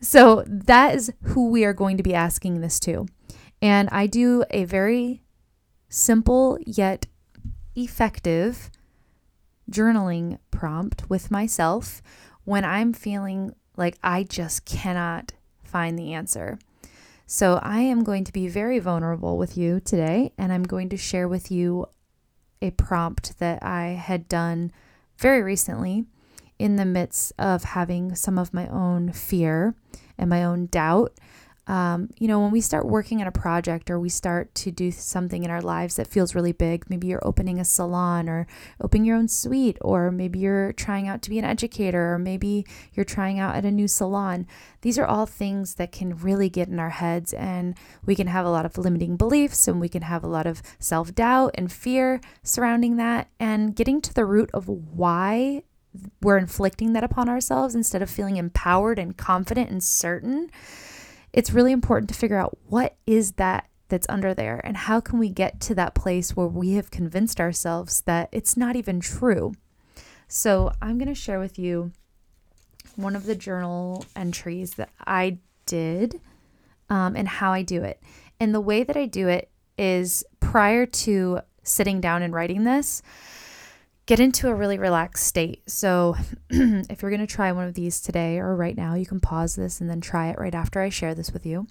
So, 0.00 0.44
that 0.46 0.94
is 0.94 1.12
who 1.22 1.48
we 1.48 1.64
are 1.64 1.72
going 1.72 1.96
to 1.96 2.02
be 2.02 2.14
asking 2.14 2.60
this 2.60 2.78
to. 2.80 3.06
And 3.60 3.88
I 3.90 4.06
do 4.06 4.44
a 4.50 4.64
very 4.64 5.22
simple 5.88 6.58
yet 6.64 7.06
effective 7.74 8.70
journaling 9.70 10.38
prompt 10.50 11.08
with 11.08 11.30
myself 11.30 12.02
when 12.44 12.64
I'm 12.64 12.92
feeling 12.92 13.54
like 13.76 13.98
I 14.02 14.22
just 14.24 14.64
cannot 14.64 15.32
find 15.62 15.98
the 15.98 16.12
answer. 16.12 16.58
So, 17.26 17.60
I 17.62 17.80
am 17.80 18.04
going 18.04 18.24
to 18.24 18.32
be 18.32 18.48
very 18.48 18.78
vulnerable 18.78 19.36
with 19.36 19.54
you 19.58 19.80
today, 19.80 20.32
and 20.38 20.50
I'm 20.50 20.62
going 20.62 20.88
to 20.88 20.96
share 20.96 21.28
with 21.28 21.50
you 21.50 21.86
a 22.62 22.70
prompt 22.70 23.38
that 23.38 23.62
I 23.62 23.88
had 23.88 24.28
done 24.28 24.72
very 25.18 25.42
recently 25.42 26.06
in 26.58 26.76
the 26.76 26.86
midst 26.86 27.34
of 27.38 27.64
having 27.64 28.14
some 28.14 28.38
of 28.38 28.54
my 28.54 28.66
own 28.68 29.12
fear 29.12 29.74
and 30.16 30.30
my 30.30 30.42
own 30.42 30.66
doubt 30.66 31.12
um, 31.68 32.08
you 32.18 32.26
know, 32.26 32.40
when 32.40 32.50
we 32.50 32.62
start 32.62 32.86
working 32.86 33.20
on 33.20 33.26
a 33.26 33.32
project 33.32 33.90
or 33.90 34.00
we 34.00 34.08
start 34.08 34.54
to 34.54 34.70
do 34.70 34.90
something 34.90 35.44
in 35.44 35.50
our 35.50 35.60
lives 35.60 35.96
that 35.96 36.06
feels 36.06 36.34
really 36.34 36.52
big, 36.52 36.88
maybe 36.88 37.08
you're 37.08 37.26
opening 37.26 37.60
a 37.60 37.64
salon 37.64 38.26
or 38.26 38.46
opening 38.80 39.04
your 39.04 39.18
own 39.18 39.28
suite, 39.28 39.76
or 39.82 40.10
maybe 40.10 40.38
you're 40.38 40.72
trying 40.72 41.08
out 41.08 41.20
to 41.22 41.30
be 41.30 41.38
an 41.38 41.44
educator, 41.44 42.14
or 42.14 42.18
maybe 42.18 42.64
you're 42.94 43.04
trying 43.04 43.38
out 43.38 43.54
at 43.54 43.66
a 43.66 43.70
new 43.70 43.86
salon. 43.86 44.46
These 44.80 44.98
are 44.98 45.04
all 45.04 45.26
things 45.26 45.74
that 45.74 45.92
can 45.92 46.16
really 46.16 46.48
get 46.48 46.68
in 46.68 46.80
our 46.80 46.88
heads, 46.90 47.34
and 47.34 47.76
we 48.06 48.16
can 48.16 48.28
have 48.28 48.46
a 48.46 48.50
lot 48.50 48.64
of 48.64 48.78
limiting 48.78 49.18
beliefs 49.18 49.68
and 49.68 49.78
we 49.78 49.90
can 49.90 50.02
have 50.02 50.24
a 50.24 50.28
lot 50.28 50.46
of 50.46 50.62
self 50.78 51.14
doubt 51.14 51.50
and 51.54 51.70
fear 51.70 52.22
surrounding 52.42 52.96
that. 52.96 53.28
And 53.38 53.76
getting 53.76 54.00
to 54.00 54.14
the 54.14 54.24
root 54.24 54.50
of 54.54 54.68
why 54.68 55.64
we're 56.22 56.38
inflicting 56.38 56.94
that 56.94 57.04
upon 57.04 57.28
ourselves 57.28 57.74
instead 57.74 58.00
of 58.00 58.08
feeling 58.08 58.36
empowered 58.36 58.98
and 58.98 59.16
confident 59.18 59.70
and 59.70 59.82
certain 59.82 60.50
it's 61.32 61.52
really 61.52 61.72
important 61.72 62.08
to 62.08 62.14
figure 62.14 62.38
out 62.38 62.58
what 62.66 62.96
is 63.06 63.32
that 63.32 63.68
that's 63.88 64.06
under 64.08 64.34
there 64.34 64.60
and 64.64 64.76
how 64.76 65.00
can 65.00 65.18
we 65.18 65.30
get 65.30 65.60
to 65.60 65.74
that 65.74 65.94
place 65.94 66.36
where 66.36 66.46
we 66.46 66.72
have 66.72 66.90
convinced 66.90 67.40
ourselves 67.40 68.02
that 68.02 68.28
it's 68.32 68.56
not 68.56 68.76
even 68.76 69.00
true. 69.00 69.54
So, 70.26 70.72
I'm 70.82 70.98
going 70.98 71.08
to 71.08 71.14
share 71.14 71.40
with 71.40 71.58
you 71.58 71.92
one 72.96 73.16
of 73.16 73.24
the 73.24 73.34
journal 73.34 74.04
entries 74.14 74.74
that 74.74 74.90
I 75.06 75.38
did 75.64 76.20
um, 76.90 77.16
and 77.16 77.28
how 77.28 77.52
I 77.52 77.62
do 77.62 77.82
it. 77.82 78.02
And 78.40 78.54
the 78.54 78.60
way 78.60 78.82
that 78.82 78.96
I 78.96 79.06
do 79.06 79.28
it 79.28 79.50
is 79.78 80.24
prior 80.40 80.84
to 80.84 81.40
sitting 81.62 82.00
down 82.00 82.22
and 82.22 82.34
writing 82.34 82.64
this, 82.64 83.02
get 84.08 84.18
into 84.18 84.48
a 84.48 84.54
really 84.54 84.78
relaxed 84.78 85.26
state. 85.26 85.62
So, 85.70 86.16
if 86.50 87.02
you're 87.02 87.10
going 87.10 87.20
to 87.20 87.26
try 87.26 87.52
one 87.52 87.68
of 87.68 87.74
these 87.74 88.00
today 88.00 88.38
or 88.38 88.56
right 88.56 88.76
now, 88.76 88.94
you 88.94 89.04
can 89.04 89.20
pause 89.20 89.54
this 89.54 89.82
and 89.82 89.88
then 89.88 90.00
try 90.00 90.28
it 90.28 90.38
right 90.38 90.54
after 90.54 90.80
I 90.80 90.88
share 90.88 91.14
this 91.14 91.30
with 91.30 91.44
you. 91.44 91.66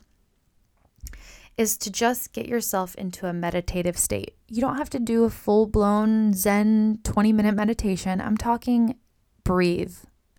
Is 1.58 1.76
to 1.80 1.92
just 1.92 2.34
get 2.34 2.46
yourself 2.46 2.94
into 2.94 3.26
a 3.26 3.34
meditative 3.34 3.98
state. 3.98 4.36
You 4.48 4.62
don't 4.62 4.78
have 4.78 4.92
to 4.92 5.00
do 5.00 5.24
a 5.24 5.32
full 5.32 5.66
blown 5.66 6.32
Zen 6.34 7.00
20 7.04 7.34
minute 7.34 7.56
meditation. 7.56 8.22
I'm 8.22 8.38
talking 8.38 8.96
breathe. 9.44 9.96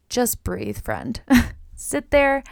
Just 0.09 0.45
breathe, 0.45 0.81
friend. 0.81 1.21
Sit 1.75 2.12
there, 2.12 2.45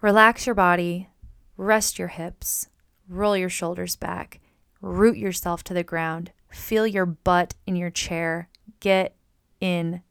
relax 0.00 0.46
your 0.46 0.54
body, 0.54 1.08
rest 1.56 1.98
your 1.98 2.08
hips, 2.08 2.68
roll 3.08 3.36
your 3.36 3.48
shoulders 3.48 3.96
back, 3.96 4.38
root 4.80 5.16
yourself 5.16 5.64
to 5.64 5.74
the 5.74 5.82
ground, 5.82 6.30
feel 6.48 6.86
your 6.86 7.06
butt 7.06 7.54
in 7.66 7.74
your 7.74 7.90
chair, 7.90 8.48
get 8.80 9.14
in 9.60 10.02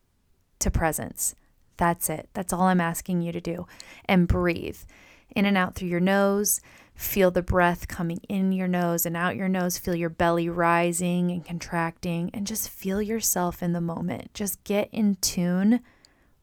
to 0.60 0.72
presence. 0.72 1.36
That's 1.77 2.10
it. 2.10 2.29
That's 2.34 2.53
all 2.53 2.63
I'm 2.63 2.81
asking 2.81 3.22
you 3.22 3.31
to 3.31 3.41
do. 3.41 3.65
And 4.05 4.27
breathe 4.27 4.77
in 5.36 5.46
and 5.46 5.58
out 5.58 5.75
through 5.75 5.89
your 5.89 6.00
nose. 6.00 6.62
Feel 6.93 7.31
the 7.31 7.41
breath 7.41 7.88
coming 7.88 8.20
in 8.29 8.51
your 8.51 8.67
nose 8.67 9.05
and 9.05 9.17
out 9.17 9.36
your 9.36 9.50
nose. 9.50 9.77
Feel 9.77 9.96
your 9.96 10.10
belly 10.10 10.50
rising 10.50 11.31
and 11.31 11.43
contracting, 11.43 12.29
and 12.34 12.46
just 12.46 12.70
feel 12.70 13.01
yourself 13.01 13.63
in 13.63 13.74
the 13.74 13.81
moment. 13.81 14.34
Just 14.34 14.63
get 14.63 14.89
in 14.91 15.15
tune 15.15 15.79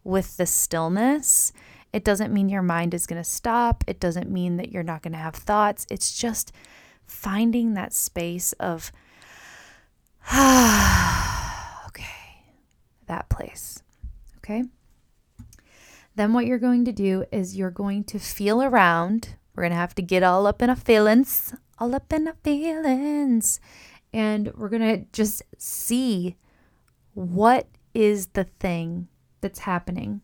with 0.03 0.37
the 0.37 0.47
stillness. 0.47 1.53
It 1.93 2.03
doesn't 2.03 2.33
mean 2.33 2.49
your 2.49 2.63
mind 2.63 2.93
is 2.93 3.07
going 3.07 3.23
to 3.23 3.29
stop, 3.29 3.85
it 3.87 4.01
doesn't 4.01 4.31
mean 4.31 4.57
that 4.57 4.73
you're 4.73 4.83
not 4.83 5.03
going 5.03 5.13
to 5.13 5.19
have 5.19 5.37
thoughts. 5.37 5.87
It's 5.91 6.19
just 6.19 6.51
finding 7.07 7.75
that 7.75 7.93
space 7.93 8.53
of, 8.55 8.91
ah 10.27 11.23
that 13.09 13.29
place. 13.29 13.83
Okay? 14.39 14.65
Then 16.15 16.33
what 16.33 16.47
you're 16.47 16.59
going 16.59 16.85
to 16.85 16.93
do 16.93 17.25
is 17.31 17.57
you're 17.57 17.71
going 17.71 18.05
to 18.05 18.19
feel 18.19 18.63
around. 18.63 19.37
We're 19.55 19.65
going 19.65 19.73
to 19.73 19.77
have 19.77 19.95
to 19.97 20.03
get 20.03 20.23
all 20.23 20.47
up 20.47 20.63
in 20.63 20.71
our 20.71 20.77
feelings, 20.77 21.55
all 21.79 21.95
up 21.95 22.13
in 22.13 22.29
our 22.29 22.37
feelings. 22.43 23.61
And 24.13 24.53
we're 24.55 24.69
going 24.69 24.83
to 24.83 25.05
just 25.13 25.43
see 25.59 26.37
what 27.15 27.67
is 27.95 28.29
the 28.29 28.45
thing 28.45 29.09
that's 29.41 29.61
happening 29.61 30.23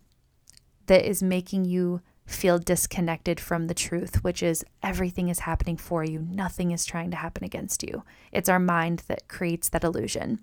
that 0.86 1.08
is 1.08 1.22
making 1.22 1.64
you 1.64 2.00
feel 2.26 2.58
disconnected 2.58 3.38
from 3.38 3.66
the 3.66 3.74
truth, 3.74 4.24
which 4.24 4.42
is 4.42 4.64
everything 4.82 5.28
is 5.28 5.40
happening 5.40 5.76
for 5.76 6.04
you. 6.04 6.26
Nothing 6.30 6.70
is 6.70 6.86
trying 6.86 7.10
to 7.10 7.16
happen 7.16 7.44
against 7.44 7.82
you. 7.82 8.02
It's 8.32 8.48
our 8.48 8.58
mind 8.58 9.02
that 9.08 9.28
creates 9.28 9.68
that 9.68 9.84
illusion. 9.84 10.40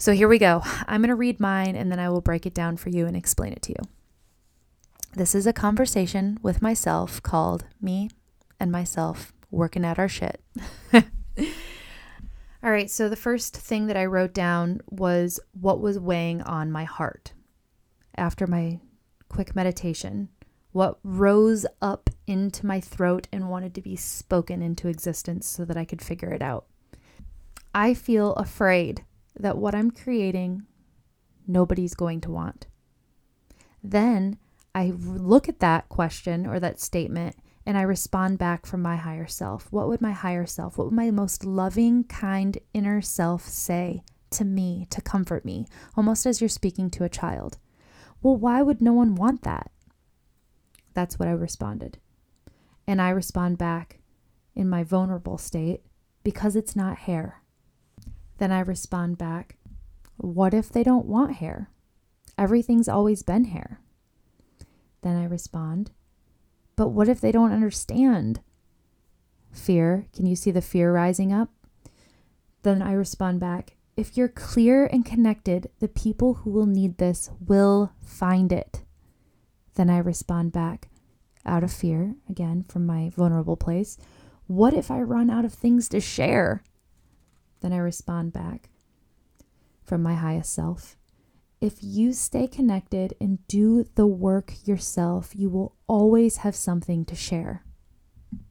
So 0.00 0.14
here 0.14 0.28
we 0.28 0.38
go. 0.38 0.62
I'm 0.88 1.02
going 1.02 1.10
to 1.10 1.14
read 1.14 1.40
mine 1.40 1.76
and 1.76 1.92
then 1.92 1.98
I 1.98 2.08
will 2.08 2.22
break 2.22 2.46
it 2.46 2.54
down 2.54 2.78
for 2.78 2.88
you 2.88 3.04
and 3.04 3.14
explain 3.14 3.52
it 3.52 3.60
to 3.64 3.72
you. 3.72 3.88
This 5.12 5.34
is 5.34 5.46
a 5.46 5.52
conversation 5.52 6.38
with 6.40 6.62
myself 6.62 7.22
called 7.22 7.66
Me 7.82 8.08
and 8.58 8.72
Myself 8.72 9.34
Working 9.50 9.84
Out 9.84 9.98
Our 9.98 10.08
Shit. 10.08 10.42
All 10.94 11.02
right, 12.62 12.90
so 12.90 13.10
the 13.10 13.14
first 13.14 13.54
thing 13.54 13.88
that 13.88 13.96
I 13.98 14.06
wrote 14.06 14.32
down 14.32 14.80
was 14.88 15.38
what 15.52 15.82
was 15.82 15.98
weighing 15.98 16.40
on 16.40 16.72
my 16.72 16.84
heart 16.84 17.34
after 18.16 18.46
my 18.46 18.80
quick 19.28 19.54
meditation. 19.54 20.30
What 20.72 20.98
rose 21.02 21.66
up 21.82 22.08
into 22.26 22.64
my 22.64 22.80
throat 22.80 23.28
and 23.30 23.50
wanted 23.50 23.74
to 23.74 23.82
be 23.82 23.96
spoken 23.96 24.62
into 24.62 24.88
existence 24.88 25.46
so 25.46 25.66
that 25.66 25.76
I 25.76 25.84
could 25.84 26.00
figure 26.00 26.32
it 26.32 26.40
out. 26.40 26.64
I 27.74 27.92
feel 27.92 28.32
afraid 28.32 29.04
that 29.40 29.58
what 29.58 29.74
I'm 29.74 29.90
creating, 29.90 30.62
nobody's 31.46 31.94
going 31.94 32.20
to 32.22 32.30
want. 32.30 32.66
Then 33.82 34.38
I 34.74 34.92
look 34.96 35.48
at 35.48 35.60
that 35.60 35.88
question 35.88 36.46
or 36.46 36.60
that 36.60 36.80
statement 36.80 37.36
and 37.66 37.76
I 37.76 37.82
respond 37.82 38.38
back 38.38 38.66
from 38.66 38.82
my 38.82 38.96
higher 38.96 39.26
self. 39.26 39.70
What 39.70 39.88
would 39.88 40.00
my 40.00 40.12
higher 40.12 40.46
self, 40.46 40.78
what 40.78 40.86
would 40.86 40.94
my 40.94 41.10
most 41.10 41.44
loving, 41.44 42.04
kind 42.04 42.58
inner 42.72 43.00
self 43.00 43.46
say 43.46 44.02
to 44.30 44.44
me 44.44 44.86
to 44.90 45.00
comfort 45.00 45.44
me, 45.44 45.66
almost 45.96 46.26
as 46.26 46.40
you're 46.40 46.48
speaking 46.48 46.90
to 46.90 47.04
a 47.04 47.08
child? 47.08 47.58
Well, 48.22 48.36
why 48.36 48.62
would 48.62 48.80
no 48.80 48.92
one 48.92 49.14
want 49.14 49.42
that? 49.42 49.70
That's 50.94 51.18
what 51.18 51.28
I 51.28 51.32
responded. 51.32 51.98
And 52.86 53.00
I 53.00 53.10
respond 53.10 53.58
back 53.58 54.00
in 54.54 54.68
my 54.68 54.82
vulnerable 54.82 55.38
state 55.38 55.82
because 56.22 56.56
it's 56.56 56.76
not 56.76 56.98
hair. 56.98 57.39
Then 58.40 58.52
I 58.52 58.60
respond 58.60 59.18
back, 59.18 59.56
what 60.16 60.54
if 60.54 60.70
they 60.70 60.82
don't 60.82 61.04
want 61.04 61.36
hair? 61.36 61.68
Everything's 62.38 62.88
always 62.88 63.22
been 63.22 63.44
hair. 63.44 63.82
Then 65.02 65.14
I 65.18 65.24
respond, 65.24 65.90
but 66.74 66.88
what 66.88 67.06
if 67.06 67.20
they 67.20 67.32
don't 67.32 67.52
understand? 67.52 68.40
Fear. 69.52 70.06
Can 70.14 70.24
you 70.24 70.36
see 70.36 70.50
the 70.50 70.62
fear 70.62 70.90
rising 70.90 71.34
up? 71.34 71.50
Then 72.62 72.80
I 72.80 72.92
respond 72.92 73.40
back, 73.40 73.76
if 73.94 74.16
you're 74.16 74.28
clear 74.28 74.86
and 74.86 75.04
connected, 75.04 75.68
the 75.78 75.88
people 75.88 76.32
who 76.32 76.50
will 76.50 76.64
need 76.64 76.96
this 76.96 77.28
will 77.46 77.92
find 78.02 78.52
it. 78.52 78.84
Then 79.74 79.90
I 79.90 79.98
respond 79.98 80.52
back, 80.52 80.88
out 81.44 81.62
of 81.62 81.70
fear, 81.70 82.14
again 82.26 82.64
from 82.66 82.86
my 82.86 83.10
vulnerable 83.10 83.58
place, 83.58 83.98
what 84.46 84.72
if 84.72 84.90
I 84.90 85.02
run 85.02 85.28
out 85.28 85.44
of 85.44 85.52
things 85.52 85.90
to 85.90 86.00
share? 86.00 86.62
Then 87.60 87.72
I 87.72 87.78
respond 87.78 88.32
back 88.32 88.70
from 89.84 90.02
my 90.02 90.14
highest 90.14 90.52
self. 90.52 90.96
If 91.60 91.82
you 91.82 92.12
stay 92.12 92.46
connected 92.46 93.14
and 93.20 93.46
do 93.46 93.84
the 93.94 94.06
work 94.06 94.54
yourself, 94.66 95.32
you 95.34 95.50
will 95.50 95.74
always 95.86 96.38
have 96.38 96.56
something 96.56 97.04
to 97.04 97.14
share. 97.14 97.64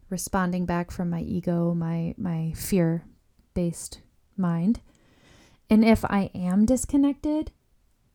Responding 0.09 0.65
back 0.65 0.91
from 0.91 1.09
my 1.09 1.21
ego, 1.21 1.73
my 1.73 2.13
my 2.17 2.53
fear-based 2.55 4.01
mind. 4.37 4.81
And 5.69 5.83
if 5.83 6.03
I 6.05 6.29
am 6.35 6.65
disconnected, 6.65 7.51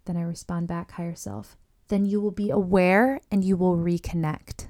then 0.04 0.16
I 0.16 0.22
respond 0.22 0.68
back 0.68 0.92
higher 0.92 1.14
self. 1.14 1.56
Then 1.88 2.04
you 2.04 2.20
will 2.20 2.32
be 2.32 2.50
aware 2.50 3.20
and 3.30 3.44
you 3.44 3.56
will 3.56 3.76
reconnect 3.76 4.68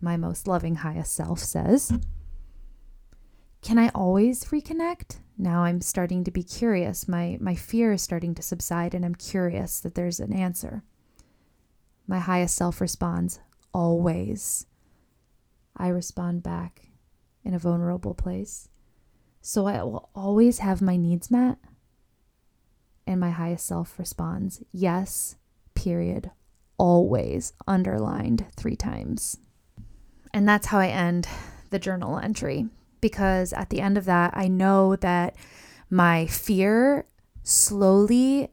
my 0.00 0.16
most 0.16 0.46
loving 0.46 0.76
highest 0.76 1.14
self 1.14 1.38
says. 1.38 1.92
Can 3.62 3.78
I 3.78 3.90
always 3.90 4.44
reconnect? 4.46 5.20
Now 5.38 5.62
I'm 5.62 5.80
starting 5.80 6.24
to 6.24 6.32
be 6.32 6.42
curious. 6.42 7.06
My 7.06 7.38
my 7.40 7.54
fear 7.54 7.92
is 7.92 8.02
starting 8.02 8.34
to 8.34 8.42
subside 8.42 8.92
and 8.92 9.04
I'm 9.04 9.14
curious 9.14 9.78
that 9.80 9.94
there's 9.94 10.18
an 10.18 10.32
answer. 10.32 10.82
My 12.08 12.18
highest 12.18 12.56
self 12.56 12.80
responds, 12.80 13.38
always. 13.72 14.66
I 15.76 15.88
respond 15.88 16.42
back 16.42 16.88
in 17.44 17.54
a 17.54 17.58
vulnerable 17.58 18.14
place. 18.14 18.68
So 19.40 19.66
I 19.66 19.82
will 19.84 20.10
always 20.14 20.58
have 20.58 20.82
my 20.82 20.96
needs 20.96 21.30
met. 21.30 21.58
And 23.06 23.20
my 23.20 23.30
highest 23.30 23.66
self 23.66 23.96
responds, 23.96 24.62
yes, 24.72 25.36
period, 25.74 26.32
always, 26.78 27.52
underlined 27.68 28.46
three 28.56 28.76
times. 28.76 29.38
And 30.34 30.48
that's 30.48 30.66
how 30.66 30.78
I 30.80 30.88
end 30.88 31.28
the 31.70 31.78
journal 31.78 32.18
entry 32.18 32.68
because 33.02 33.52
at 33.52 33.68
the 33.68 33.82
end 33.82 33.98
of 33.98 34.06
that, 34.06 34.32
I 34.34 34.48
know 34.48 34.96
that 34.96 35.36
my 35.90 36.24
fear 36.24 37.04
slowly 37.42 38.48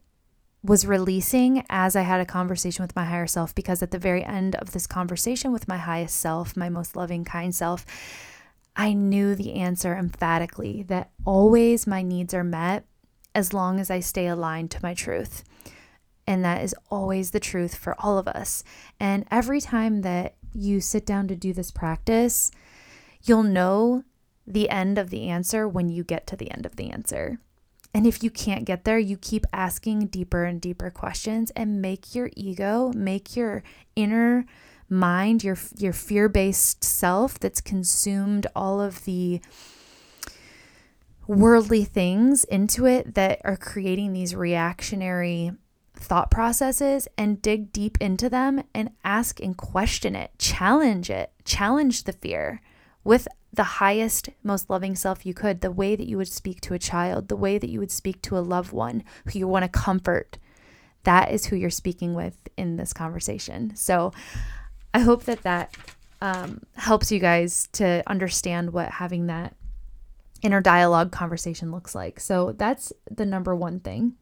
was 0.62 0.86
releasing 0.86 1.64
as 1.70 1.96
I 1.96 2.02
had 2.02 2.20
a 2.20 2.26
conversation 2.26 2.84
with 2.84 2.96
my 2.96 3.06
higher 3.06 3.28
self. 3.28 3.56
Because 3.56 3.82
at 3.82 3.92
the 3.92 3.98
very 3.98 4.26
end 4.26 4.56
of 4.56 4.72
this 4.72 4.88
conversation 4.88 5.54
with 5.54 5.70
my 5.70 5.78
highest 5.78 6.18
self, 6.18 6.58
my 6.58 6.68
most 6.68 6.98
loving, 6.98 7.24
kind 7.24 7.56
self, 7.56 7.86
I 8.76 8.94
knew 8.94 9.36
the 9.36 9.54
answer 9.54 9.96
emphatically 9.96 10.84
that 10.84 11.12
always 11.26 11.88
my 11.88 12.02
needs 12.02 12.34
are 12.34 12.44
met 12.44 12.86
as 13.34 13.54
long 13.54 13.80
as 13.80 13.90
I 13.90 14.02
stay 14.02 14.28
aligned 14.28 14.72
to 14.72 14.84
my 14.84 14.94
truth. 14.94 15.44
And 16.28 16.44
that 16.44 16.64
is 16.64 16.76
always 16.92 17.32
the 17.32 17.40
truth 17.40 17.76
for 17.76 17.96
all 18.00 18.18
of 18.18 18.28
us. 18.28 18.64
And 19.00 19.26
every 19.32 19.62
time 19.62 20.02
that 20.02 20.36
you 20.54 20.82
sit 20.82 21.06
down 21.06 21.28
to 21.28 21.36
do 21.36 21.54
this 21.54 21.72
practice, 21.72 22.52
you'll 23.24 23.44
know 23.44 24.04
the 24.50 24.70
end 24.70 24.98
of 24.98 25.12
the 25.12 25.30
answer 25.30 25.68
when 25.68 25.90
you 25.90 26.04
get 26.04 26.26
to 26.28 26.36
the 26.36 26.52
end 26.52 26.66
of 26.66 26.76
the 26.76 26.90
answer. 26.90 27.40
And 27.94 28.06
if 28.06 28.24
you 28.24 28.30
can't 28.30 28.66
get 28.66 28.84
there, 28.84 29.00
you 29.00 29.18
keep 29.18 29.46
asking 29.54 30.08
deeper 30.08 30.44
and 30.44 30.60
deeper 30.60 30.90
questions 30.90 31.52
and 31.56 31.82
make 31.82 32.14
your 32.14 32.30
ego, 32.36 32.92
make 32.96 33.36
your 33.36 33.64
inner 33.96 34.46
mind, 34.90 35.44
your 35.44 35.58
your 35.78 35.94
fear-based 35.94 36.84
self 36.84 37.40
that's 37.40 37.62
consumed 37.62 38.48
all 38.56 38.82
of 38.82 39.06
the 39.06 39.40
worldly 41.28 41.84
things 41.84 42.44
into 42.46 42.88
it 42.88 43.14
that 43.14 43.40
are 43.44 43.58
creating 43.58 44.14
these 44.14 44.36
reactionary 44.36 45.52
thought 45.96 46.32
processes 46.32 47.08
and 47.18 47.42
dig 47.42 47.72
deep 47.72 47.98
into 48.02 48.30
them 48.30 48.64
and 48.74 48.90
ask 49.04 49.40
and 49.40 49.58
question 49.58 50.16
it, 50.16 50.32
challenge 50.40 51.10
it, 51.10 51.32
challenge 51.46 52.06
the 52.06 52.14
fear 52.14 52.62
with 53.04 53.28
the 53.52 53.64
highest, 53.64 54.30
most 54.44 54.70
loving 54.70 54.96
self 54.96 55.26
you 55.26 55.34
could, 55.34 55.62
the 55.62 55.72
way 55.72 55.96
that 55.96 56.08
you 56.08 56.18
would 56.18 56.28
speak 56.28 56.62
to 56.62 56.74
a 56.74 56.80
child, 56.80 57.28
the 57.28 57.36
way 57.36 57.58
that 57.58 57.70
you 57.70 57.80
would 57.80 57.92
speak 57.92 58.22
to 58.24 58.38
a 58.38 58.40
loved 58.40 58.72
one 58.72 59.04
who 59.26 59.40
you 59.40 59.48
want 59.48 59.64
to 59.64 59.70
comfort. 59.70 60.38
That 61.04 61.32
is 61.32 61.46
who 61.46 61.56
you're 61.56 61.70
speaking 61.70 62.14
with 62.14 62.38
in 62.58 62.76
this 62.76 62.94
conversation. 62.94 63.76
So 63.76 64.12
I 64.94 65.00
hope 65.00 65.24
that 65.24 65.44
that 65.44 65.76
um, 66.22 66.62
helps 66.76 67.12
you 67.12 67.20
guys 67.20 67.68
to 67.74 68.04
understand 68.06 68.74
what 68.74 68.90
having 68.92 69.28
that 69.28 69.56
inner 70.42 70.62
dialogue 70.62 71.12
conversation 71.12 71.72
looks 71.72 71.96
like. 71.96 72.20
So 72.20 72.52
that's 72.52 72.94
the 73.10 73.26
number 73.26 73.56
one 73.56 73.80
thing. 73.80 74.14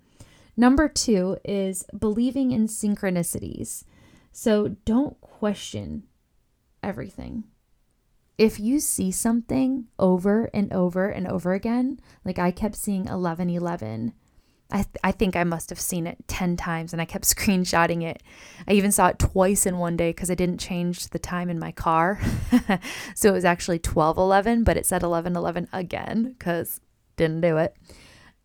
Number 0.56 0.88
two 0.88 1.38
is 1.44 1.86
believing 1.98 2.52
in 2.52 2.68
synchronicities. 2.68 3.84
So 4.32 4.70
don't 4.86 5.20
question 5.22 6.04
everything. 6.82 7.44
If 8.38 8.60
you 8.60 8.80
see 8.80 9.12
something 9.12 9.88
over 9.98 10.50
and 10.54 10.72
over 10.72 11.10
and 11.10 11.28
over 11.28 11.54
again, 11.54 12.00
like 12.24 12.38
I 12.38 12.52
kept 12.52 12.76
seeing 12.76 13.06
1111, 13.06 14.14
I, 14.70 14.78
th- 14.78 14.88
I 15.04 15.12
think 15.12 15.36
I 15.36 15.44
must 15.44 15.70
have 15.70 15.80
seen 15.80 16.06
it 16.06 16.18
10 16.28 16.58
times 16.58 16.94
and 16.94 17.02
I 17.02 17.06
kept 17.06 17.24
screenshotting 17.36 18.04
it. 18.04 18.22
I 18.68 18.74
even 18.74 18.92
saw 18.92 19.08
it 19.08 19.20
twice 19.20 19.66
in 19.66 19.78
one 19.78 19.98
day 19.98 20.10
because 20.10 20.30
I 20.30 20.36
didn't 20.36 20.60
change 20.60 21.08
the 21.08 21.20
time 21.20 21.50
in 21.50 21.58
my 21.58 21.72
car. 21.72 22.20
so 23.16 23.30
it 23.30 23.34
was 23.34 23.46
actually 23.46 23.78
1211, 23.78 24.64
but 24.64 24.78
it 24.78 24.86
said 24.86 25.02
1111 25.02 25.70
again 25.74 26.36
because 26.38 26.80
didn't 27.16 27.42
do 27.42 27.58
it. 27.58 27.76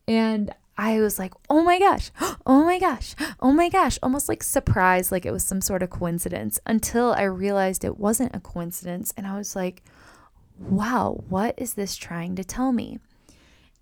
And 0.08 0.54
I 0.76 1.00
was 1.00 1.18
like, 1.18 1.34
oh 1.50 1.62
my 1.62 1.78
gosh, 1.78 2.10
oh 2.46 2.64
my 2.64 2.78
gosh, 2.78 3.14
oh 3.40 3.52
my 3.52 3.68
gosh, 3.68 3.98
almost 4.02 4.28
like 4.28 4.42
surprised, 4.42 5.12
like 5.12 5.26
it 5.26 5.32
was 5.32 5.44
some 5.44 5.60
sort 5.60 5.82
of 5.82 5.90
coincidence 5.90 6.58
until 6.66 7.12
I 7.12 7.22
realized 7.22 7.84
it 7.84 7.98
wasn't 7.98 8.34
a 8.34 8.40
coincidence. 8.40 9.12
And 9.16 9.26
I 9.26 9.36
was 9.36 9.54
like, 9.54 9.82
wow, 10.58 11.24
what 11.28 11.54
is 11.58 11.74
this 11.74 11.96
trying 11.96 12.36
to 12.36 12.44
tell 12.44 12.72
me? 12.72 12.98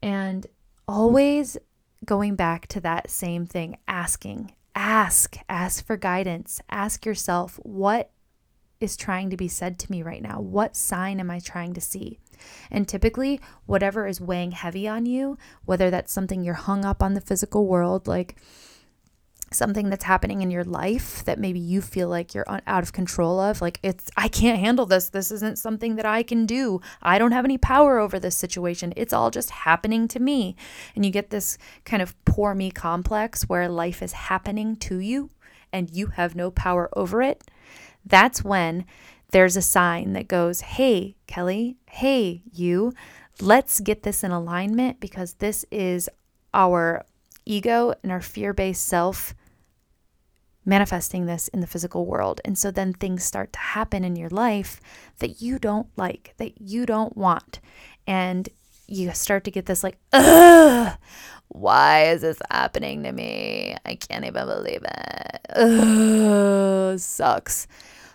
And 0.02 0.46
always 0.88 1.56
going 2.04 2.34
back 2.34 2.66
to 2.68 2.80
that 2.80 3.10
same 3.10 3.46
thing, 3.46 3.76
asking, 3.86 4.52
ask, 4.74 5.36
ask 5.48 5.84
for 5.84 5.96
guidance, 5.96 6.60
ask 6.70 7.04
yourself, 7.04 7.60
what 7.62 8.10
is 8.80 8.96
trying 8.96 9.30
to 9.30 9.36
be 9.36 9.48
said 9.48 9.78
to 9.78 9.90
me 9.90 10.02
right 10.02 10.22
now? 10.22 10.40
What 10.40 10.74
sign 10.74 11.20
am 11.20 11.30
I 11.30 11.38
trying 11.38 11.74
to 11.74 11.80
see? 11.80 12.18
And 12.70 12.86
typically, 12.86 13.40
whatever 13.66 14.06
is 14.06 14.20
weighing 14.20 14.52
heavy 14.52 14.86
on 14.86 15.06
you, 15.06 15.38
whether 15.64 15.90
that's 15.90 16.12
something 16.12 16.42
you're 16.42 16.54
hung 16.54 16.84
up 16.84 17.02
on 17.02 17.14
the 17.14 17.20
physical 17.20 17.66
world, 17.66 18.06
like 18.06 18.36
something 19.52 19.90
that's 19.90 20.04
happening 20.04 20.42
in 20.42 20.50
your 20.50 20.64
life 20.64 21.24
that 21.24 21.38
maybe 21.38 21.58
you 21.58 21.82
feel 21.82 22.08
like 22.08 22.34
you're 22.34 22.46
out 22.48 22.82
of 22.82 22.92
control 22.92 23.40
of 23.40 23.60
like 23.60 23.80
it's 23.82 24.08
I 24.16 24.28
can't 24.28 24.60
handle 24.60 24.86
this. 24.86 25.08
This 25.08 25.30
isn't 25.32 25.58
something 25.58 25.96
that 25.96 26.06
I 26.06 26.22
can 26.22 26.46
do. 26.46 26.80
I 27.02 27.18
don't 27.18 27.32
have 27.32 27.44
any 27.44 27.58
power 27.58 27.98
over 27.98 28.18
this 28.18 28.36
situation. 28.36 28.92
It's 28.96 29.12
all 29.12 29.30
just 29.30 29.50
happening 29.50 30.06
to 30.08 30.20
me. 30.20 30.56
And 30.94 31.04
you 31.04 31.10
get 31.10 31.30
this 31.30 31.58
kind 31.84 32.02
of 32.02 32.14
poor 32.24 32.54
me 32.54 32.70
complex 32.70 33.48
where 33.48 33.68
life 33.68 34.02
is 34.02 34.12
happening 34.12 34.76
to 34.76 34.98
you 34.98 35.30
and 35.72 35.90
you 35.90 36.08
have 36.08 36.36
no 36.36 36.50
power 36.50 36.88
over 36.92 37.20
it. 37.22 37.50
That's 38.04 38.44
when 38.44 38.84
there's 39.30 39.56
a 39.56 39.62
sign 39.62 40.12
that 40.14 40.28
goes, 40.28 40.60
Hey, 40.60 41.16
Kelly, 41.26 41.76
hey, 41.88 42.42
you, 42.52 42.92
let's 43.40 43.80
get 43.80 44.02
this 44.02 44.24
in 44.24 44.30
alignment 44.30 45.00
because 45.00 45.34
this 45.34 45.64
is 45.70 46.08
our 46.52 47.04
ego 47.46 47.94
and 48.02 48.12
our 48.12 48.20
fear 48.20 48.52
based 48.52 48.84
self 48.84 49.34
manifesting 50.64 51.26
this 51.26 51.48
in 51.48 51.60
the 51.60 51.66
physical 51.66 52.06
world. 52.06 52.40
And 52.44 52.58
so 52.58 52.70
then 52.70 52.92
things 52.92 53.24
start 53.24 53.52
to 53.54 53.58
happen 53.58 54.04
in 54.04 54.14
your 54.14 54.28
life 54.28 54.80
that 55.18 55.40
you 55.40 55.58
don't 55.58 55.88
like, 55.96 56.34
that 56.36 56.60
you 56.60 56.84
don't 56.84 57.16
want. 57.16 57.60
And 58.06 58.48
you 58.86 59.12
start 59.12 59.44
to 59.44 59.50
get 59.50 59.66
this 59.66 59.82
like, 59.82 59.98
ugh, 60.12 60.96
why 61.48 62.04
is 62.10 62.20
this 62.20 62.38
happening 62.50 63.04
to 63.04 63.12
me? 63.12 63.76
I 63.86 63.94
can't 63.94 64.24
even 64.24 64.46
believe 64.46 64.84
it. 64.84 65.40
Ugh, 65.56 66.98
sucks 66.98 67.66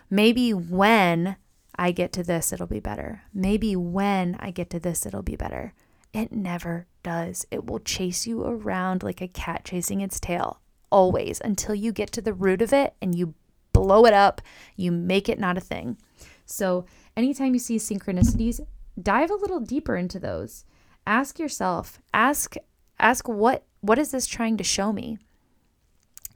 maybe 0.10 0.54
when 0.54 1.38
I 1.76 1.92
get 1.92 2.14
to 2.14 2.24
this, 2.24 2.54
it'll 2.54 2.68
be 2.68 2.80
better. 2.80 3.24
Maybe 3.34 3.76
when 3.76 4.36
I 4.40 4.52
get 4.52 4.70
to 4.72 4.80
this, 4.80 5.06
it'll 5.06 5.22
be 5.22 5.36
better. 5.36 5.74
It 6.14 6.32
never 6.32 6.88
does. 7.04 7.46
It 7.52 7.66
will 7.66 7.80
chase 7.80 8.26
you 8.26 8.44
around 8.44 9.04
like 9.04 9.22
a 9.22 9.28
cat 9.28 9.66
chasing 9.66 10.02
its 10.02 10.20
tail, 10.20 10.62
always, 10.90 11.42
until 11.42 11.76
you 11.76 11.92
get 11.92 12.12
to 12.14 12.22
the 12.22 12.34
root 12.34 12.62
of 12.62 12.72
it 12.72 12.96
and 13.02 13.14
you 13.14 13.34
blow 13.74 14.06
it 14.06 14.14
up, 14.14 14.42
you 14.78 14.92
make 14.92 15.28
it 15.28 15.40
not 15.40 15.58
a 15.58 15.62
thing. 15.62 15.98
So, 16.46 16.86
anytime 17.18 17.54
you 17.54 17.60
see 17.60 17.76
synchronicities, 17.76 18.62
dive 19.02 19.30
a 19.30 19.36
little 19.36 19.60
deeper 19.60 19.98
into 19.98 20.20
those. 20.20 20.64
Ask 21.06 21.38
yourself, 21.38 22.00
ask 22.14 22.56
ask 22.98 23.28
what 23.28 23.66
what 23.82 24.00
is 24.00 24.12
this 24.12 24.26
trying 24.26 24.58
to 24.58 24.64
show 24.64 24.94
me? 24.94 25.18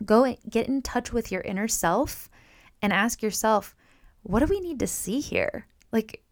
Go 0.03 0.35
get 0.49 0.67
in 0.67 0.81
touch 0.81 1.13
with 1.13 1.31
your 1.31 1.41
inner 1.41 1.67
self 1.67 2.28
and 2.81 2.93
ask 2.93 3.21
yourself, 3.21 3.75
what 4.23 4.39
do 4.39 4.45
we 4.45 4.59
need 4.59 4.79
to 4.79 4.87
see 4.87 5.19
here? 5.19 5.67
Like 5.91 6.23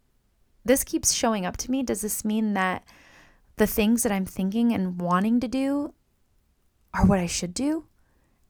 this 0.66 0.84
keeps 0.84 1.14
showing 1.14 1.46
up 1.46 1.58
to 1.58 1.72
me. 1.72 1.84
Does 1.84 2.02
this 2.02 2.26
mean 2.26 2.54
that 2.54 2.84
the 3.56 3.68
things 3.68 4.04
that 4.04 4.12
I'm 4.12 4.26
thinking 4.26 4.74
and 4.74 5.00
wanting 5.00 5.40
to 5.40 5.48
do 5.48 5.94
are 6.94 7.06
what 7.06 7.20
I 7.20 7.26
should 7.26 7.54
do? 7.54 7.86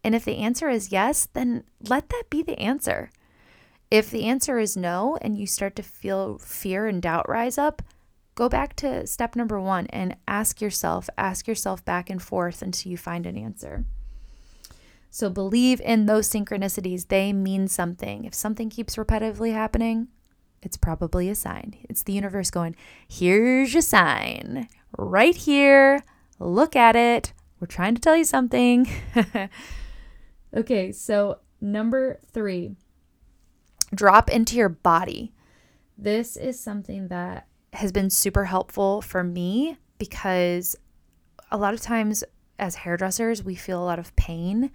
And 0.04 0.16
if 0.16 0.26
the 0.26 0.38
answer 0.38 0.70
is 0.70 0.92
yes, 0.92 1.28
then 1.34 1.64
let 1.88 2.10
that 2.10 2.24
be 2.30 2.42
the 2.42 2.60
answer. 2.60 3.10
If 3.90 4.10
the 4.10 4.26
answer 4.26 4.60
is 4.60 4.76
no 4.76 5.18
and 5.22 5.38
you 5.38 5.48
start 5.48 5.76
to 5.78 5.84
feel 5.84 6.38
fear 6.40 6.88
and 6.88 7.02
doubt 7.02 7.30
rise 7.30 7.58
up, 7.58 7.82
go 8.36 8.50
back 8.50 8.76
to 8.78 9.08
step 9.08 9.36
number 9.36 9.60
one 9.60 9.88
and 9.88 10.16
ask 10.28 10.62
yourself, 10.62 11.10
ask 11.18 11.48
yourself 11.48 11.84
back 11.86 12.10
and 12.10 12.22
forth 12.22 12.62
until 12.62 12.92
you 12.92 12.98
find 12.98 13.26
an 13.26 13.38
answer. 13.38 13.86
So 15.10 15.30
believe 15.30 15.82
in 15.82 16.06
those 16.06 16.30
synchronicities. 16.30 17.08
They 17.08 17.34
mean 17.34 17.68
something. 17.68 18.26
If 18.26 18.34
something 18.34 18.70
keeps 18.70 18.96
repetitively 18.96 19.54
happening, 19.54 20.10
it's 20.62 20.78
probably 20.78 21.30
a 21.30 21.36
sign. 21.36 21.76
It's 21.90 22.04
the 22.04 22.14
universe 22.14 22.52
going, 22.52 22.76
here's 23.08 23.74
your 23.74 23.82
sign 23.82 24.68
right 24.98 25.36
here. 25.36 26.04
Look 26.40 26.76
at 26.76 26.96
it. 26.96 27.34
We're 27.60 27.68
trying 27.68 27.96
to 27.96 28.02
tell 28.02 28.16
you 28.16 28.26
something. 28.26 28.88
okay, 30.56 30.92
so 30.92 31.40
number 31.60 32.20
three, 32.32 32.76
drop 33.94 34.30
into 34.30 34.56
your 34.56 34.70
body. 34.70 35.34
This 35.98 36.38
is 36.38 36.60
something 36.60 37.08
that 37.08 37.48
has 37.74 37.92
been 37.92 38.10
super 38.10 38.46
helpful 38.46 39.02
for 39.02 39.24
me 39.24 39.78
because 39.98 40.76
a 41.52 41.58
lot 41.58 41.74
of 41.74 41.82
times 41.82 42.24
as 42.60 42.76
hairdressers, 42.76 43.44
we 43.44 43.56
feel 43.56 43.82
a 43.82 43.86
lot 43.86 44.00
of 44.00 44.16
pain 44.16 44.72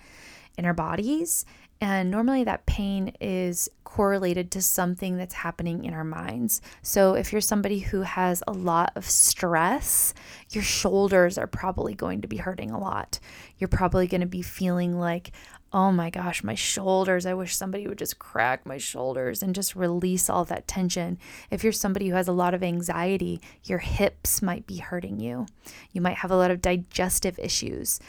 in 0.57 0.65
our 0.65 0.75
bodies. 0.75 1.45
And 1.81 2.13
normally 2.13 2.45
that 2.45 2.65
pain 2.65 3.13
is 3.21 3.69
correlated 3.83 4.53
to 4.53 4.63
something 4.63 5.17
that's 5.17 5.35
happening 5.35 5.85
in 5.85 5.95
our 5.95 6.05
minds. 6.05 6.63
So 6.81 7.15
if 7.15 7.33
you're 7.33 7.41
somebody 7.41 7.81
who 7.81 8.03
has 8.03 8.43
a 8.47 8.53
lot 8.53 8.93
of 8.95 9.05
stress, 9.05 10.15
your 10.51 10.63
shoulders 10.63 11.37
are 11.37 11.49
probably 11.49 11.95
going 11.95 12.21
to 12.21 12.29
be 12.29 12.37
hurting 12.37 12.71
a 12.71 12.79
lot. 12.79 13.19
You're 13.59 13.67
probably 13.67 14.07
going 14.07 14.21
to 14.21 14.29
be 14.29 14.43
feeling 14.43 14.99
like, 14.99 15.33
oh 15.73 15.91
my 15.91 16.11
gosh, 16.11 16.45
my 16.45 16.55
shoulders. 16.55 17.25
I 17.25 17.35
wish 17.35 17.57
somebody 17.57 17.87
would 17.87 17.99
just 17.99 18.19
crack 18.19 18.67
my 18.67 18.77
shoulders 18.79 19.43
and 19.43 19.55
just 19.55 19.75
release 19.75 20.29
all 20.29 20.45
that 20.45 20.69
tension. 20.69 21.19
If 21.51 21.65
you're 21.65 21.73
somebody 21.73 22.09
who 22.09 22.15
has 22.15 22.29
a 22.29 22.33
lot 22.33 22.55
of 22.55 22.63
anxiety, 22.63 23.41
your 23.65 23.79
hips 23.79 24.43
might 24.43 24.67
be 24.67 24.79
hurting 24.79 25.19
you. 25.21 25.47
You 25.93 26.01
might 26.01 26.19
have 26.19 26.31
a 26.31 26.37
lot 26.37 26.51
of 26.51 26.61
digestive 26.61 27.39
issues 27.39 28.01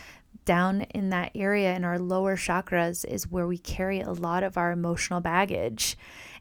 down 0.45 0.81
in 0.93 1.09
that 1.09 1.31
area 1.35 1.75
in 1.75 1.83
our 1.83 1.99
lower 1.99 2.35
chakras 2.35 3.05
is 3.05 3.29
where 3.31 3.47
we 3.47 3.57
carry 3.57 4.01
a 4.01 4.11
lot 4.11 4.43
of 4.43 4.57
our 4.57 4.71
emotional 4.71 5.21
baggage. 5.21 5.97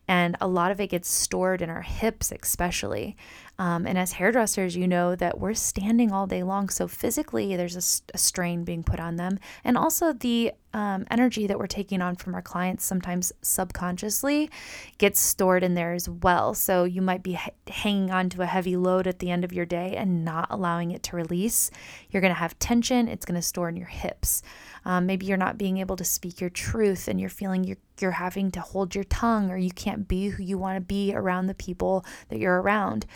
And 0.08 0.36
a 0.40 0.48
lot 0.48 0.70
of 0.70 0.80
it 0.80 0.88
gets 0.88 1.08
stored 1.08 1.62
in 1.62 1.70
our 1.70 1.82
hips, 1.82 2.32
especially. 2.32 3.16
Um, 3.58 3.86
and 3.86 3.96
as 3.96 4.12
hairdressers, 4.12 4.76
you 4.76 4.88
know 4.88 5.14
that 5.14 5.38
we're 5.38 5.54
standing 5.54 6.10
all 6.10 6.26
day 6.26 6.42
long. 6.42 6.68
So 6.68 6.88
physically, 6.88 7.54
there's 7.56 7.76
a, 7.76 8.14
a 8.14 8.18
strain 8.18 8.64
being 8.64 8.82
put 8.82 8.98
on 8.98 9.16
them. 9.16 9.38
And 9.62 9.78
also, 9.78 10.12
the 10.12 10.52
um, 10.74 11.06
energy 11.10 11.46
that 11.46 11.58
we're 11.58 11.66
taking 11.66 12.02
on 12.02 12.16
from 12.16 12.34
our 12.34 12.42
clients, 12.42 12.84
sometimes 12.84 13.32
subconsciously, 13.42 14.50
gets 14.98 15.20
stored 15.20 15.62
in 15.62 15.74
there 15.74 15.92
as 15.92 16.08
well. 16.08 16.54
So 16.54 16.84
you 16.84 17.02
might 17.02 17.22
be 17.22 17.34
h- 17.34 17.50
hanging 17.68 18.10
on 18.10 18.30
to 18.30 18.42
a 18.42 18.46
heavy 18.46 18.76
load 18.76 19.06
at 19.06 19.18
the 19.18 19.30
end 19.30 19.44
of 19.44 19.52
your 19.52 19.66
day 19.66 19.94
and 19.96 20.24
not 20.24 20.48
allowing 20.50 20.90
it 20.90 21.02
to 21.04 21.16
release. 21.16 21.70
You're 22.10 22.22
going 22.22 22.34
to 22.34 22.38
have 22.40 22.58
tension, 22.58 23.06
it's 23.06 23.26
going 23.26 23.40
to 23.40 23.42
store 23.42 23.68
in 23.68 23.76
your 23.76 23.86
hips. 23.86 24.42
Um, 24.84 25.06
maybe 25.06 25.26
you're 25.26 25.36
not 25.36 25.58
being 25.58 25.78
able 25.78 25.96
to 25.96 26.04
speak 26.04 26.40
your 26.40 26.50
truth 26.50 27.08
and 27.08 27.20
you're 27.20 27.30
feeling 27.30 27.64
you're, 27.64 27.76
you're 28.00 28.12
having 28.12 28.50
to 28.52 28.60
hold 28.60 28.94
your 28.94 29.04
tongue 29.04 29.50
or 29.50 29.56
you 29.56 29.70
can't 29.70 30.08
be 30.08 30.28
who 30.28 30.42
you 30.42 30.58
want 30.58 30.76
to 30.76 30.80
be 30.80 31.14
around 31.14 31.46
the 31.46 31.54
people 31.54 32.04
that 32.28 32.38
you're 32.38 32.60
around 32.60 33.06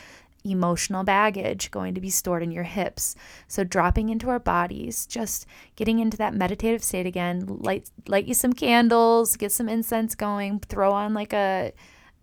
emotional 0.51 1.05
baggage 1.05 1.71
going 1.71 1.95
to 1.95 2.01
be 2.01 2.11
stored 2.11 2.43
in 2.43 2.51
your 2.51 2.65
hips. 2.65 3.15
So 3.49 3.65
dropping 3.65 4.09
into 4.09 4.31
our 4.31 4.39
bodies, 4.39 5.07
just 5.07 5.47
getting 5.75 5.99
into 5.99 6.17
that 6.19 6.35
meditative 6.35 6.83
state 6.85 7.07
again, 7.07 7.47
light 7.47 7.91
light 8.07 8.27
you 8.27 8.35
some 8.35 8.53
candles, 8.53 9.37
get 9.37 9.53
some 9.53 9.69
incense 9.69 10.15
going, 10.15 10.61
throw 10.61 10.93
on 10.93 11.15
like 11.15 11.33
a 11.33 11.73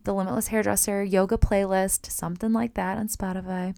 the 0.03 0.13
Limitless 0.13 0.47
Hairdresser 0.47 1.03
yoga 1.03 1.37
playlist, 1.37 2.11
something 2.11 2.51
like 2.51 2.73
that 2.73 2.97
on 2.97 3.07
Spotify. 3.07 3.75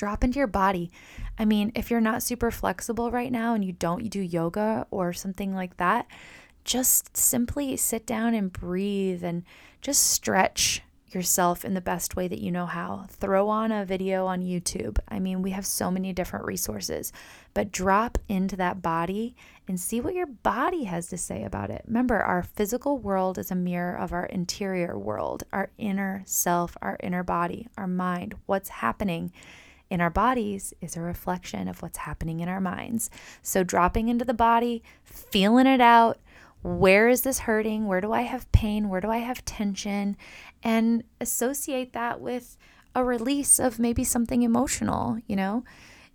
Drop 0.00 0.24
into 0.24 0.38
your 0.38 0.46
body. 0.46 0.90
I 1.38 1.44
mean, 1.44 1.72
if 1.74 1.90
you're 1.90 2.00
not 2.00 2.22
super 2.22 2.50
flexible 2.50 3.10
right 3.10 3.30
now 3.30 3.52
and 3.52 3.62
you 3.62 3.72
don't 3.72 4.08
do 4.08 4.22
yoga 4.22 4.86
or 4.90 5.12
something 5.12 5.54
like 5.54 5.76
that, 5.76 6.06
just 6.64 7.14
simply 7.14 7.76
sit 7.76 8.06
down 8.06 8.32
and 8.32 8.50
breathe 8.50 9.22
and 9.22 9.42
just 9.82 10.02
stretch 10.02 10.80
yourself 11.08 11.66
in 11.66 11.74
the 11.74 11.82
best 11.82 12.16
way 12.16 12.28
that 12.28 12.40
you 12.40 12.50
know 12.50 12.64
how. 12.64 13.04
Throw 13.10 13.50
on 13.50 13.72
a 13.72 13.84
video 13.84 14.24
on 14.24 14.40
YouTube. 14.40 14.98
I 15.06 15.18
mean, 15.18 15.42
we 15.42 15.50
have 15.50 15.66
so 15.66 15.90
many 15.90 16.14
different 16.14 16.46
resources, 16.46 17.12
but 17.52 17.70
drop 17.70 18.16
into 18.26 18.56
that 18.56 18.80
body 18.80 19.36
and 19.68 19.78
see 19.78 20.00
what 20.00 20.14
your 20.14 20.28
body 20.28 20.84
has 20.84 21.08
to 21.08 21.18
say 21.18 21.44
about 21.44 21.68
it. 21.68 21.84
Remember, 21.86 22.20
our 22.20 22.42
physical 22.42 22.96
world 22.96 23.36
is 23.36 23.50
a 23.50 23.54
mirror 23.54 23.98
of 23.98 24.14
our 24.14 24.24
interior 24.24 24.98
world, 24.98 25.42
our 25.52 25.68
inner 25.76 26.22
self, 26.24 26.74
our 26.80 26.96
inner 27.02 27.22
body, 27.22 27.68
our 27.76 27.86
mind, 27.86 28.34
what's 28.46 28.70
happening 28.70 29.30
in 29.90 30.00
our 30.00 30.10
bodies 30.10 30.72
is 30.80 30.96
a 30.96 31.00
reflection 31.00 31.68
of 31.68 31.82
what's 31.82 31.98
happening 31.98 32.40
in 32.40 32.48
our 32.48 32.60
minds. 32.60 33.10
So, 33.42 33.64
dropping 33.64 34.08
into 34.08 34.24
the 34.24 34.32
body, 34.32 34.82
feeling 35.02 35.66
it 35.66 35.80
out, 35.80 36.18
where 36.62 37.08
is 37.08 37.22
this 37.22 37.40
hurting? 37.40 37.86
Where 37.86 38.00
do 38.00 38.12
I 38.12 38.22
have 38.22 38.50
pain? 38.52 38.88
Where 38.88 39.00
do 39.00 39.10
I 39.10 39.18
have 39.18 39.44
tension? 39.44 40.16
And 40.62 41.04
associate 41.20 41.92
that 41.92 42.20
with 42.20 42.56
a 42.94 43.04
release 43.04 43.58
of 43.58 43.78
maybe 43.78 44.04
something 44.04 44.42
emotional, 44.42 45.18
you 45.26 45.36
know? 45.36 45.64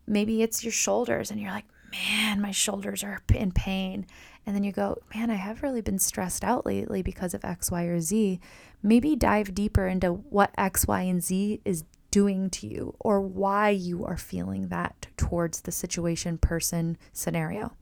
Maybe 0.08 0.42
it's 0.42 0.64
your 0.64 0.72
shoulders 0.72 1.32
and 1.32 1.42
you're 1.42 1.52
like, 1.52 1.66
man, 1.92 2.42
my 2.42 2.52
shoulders 2.52 3.04
are 3.04 3.22
in 3.34 3.52
pain. 3.52 4.06
And 4.46 4.56
then 4.56 4.64
you 4.64 4.72
go, 4.72 5.00
man, 5.14 5.32
I 5.32 5.36
have 5.36 5.64
really 5.64 5.82
been 5.82 5.98
stressed 5.98 6.44
out 6.44 6.66
lately 6.66 7.02
because 7.02 7.34
of 7.34 7.44
X, 7.44 7.72
Y, 7.72 7.84
or 7.84 8.00
Z. 8.00 8.40
Maybe 8.84 9.16
dive 9.16 9.56
deeper 9.56 9.88
into 9.88 10.14
what 10.14 10.52
X, 10.58 10.88
Y, 10.88 11.02
and 11.02 11.24
Z 11.24 11.62
is 11.66 11.84
doing 12.16 12.50
to 12.50 12.66
you 12.66 12.96
or 12.98 13.20
why 13.20 13.70
you 13.70 14.06
are 14.06 14.16
feeling 14.16 14.70
that 14.70 15.08
towards 15.18 15.60
the 15.60 15.72
situation, 15.74 16.38
person, 16.38 16.98
scenario 17.12 17.76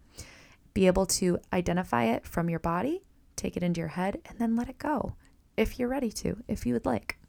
be 0.73 0.87
able 0.87 1.05
to 1.05 1.37
identify 1.53 2.05
it 2.05 2.25
from 2.25 2.49
your 2.49 2.57
body, 2.57 3.03
take 3.35 3.55
it 3.55 3.61
into 3.61 3.77
your 3.77 3.89
head, 3.89 4.19
and 4.25 4.39
then 4.39 4.55
let 4.55 4.69
it 4.69 4.79
go 4.79 5.13
if 5.55 5.77
you're 5.77 5.87
ready 5.87 6.11
to, 6.11 6.35
if 6.47 6.65
you 6.65 6.73
would 6.73 6.87
like. 6.87 7.19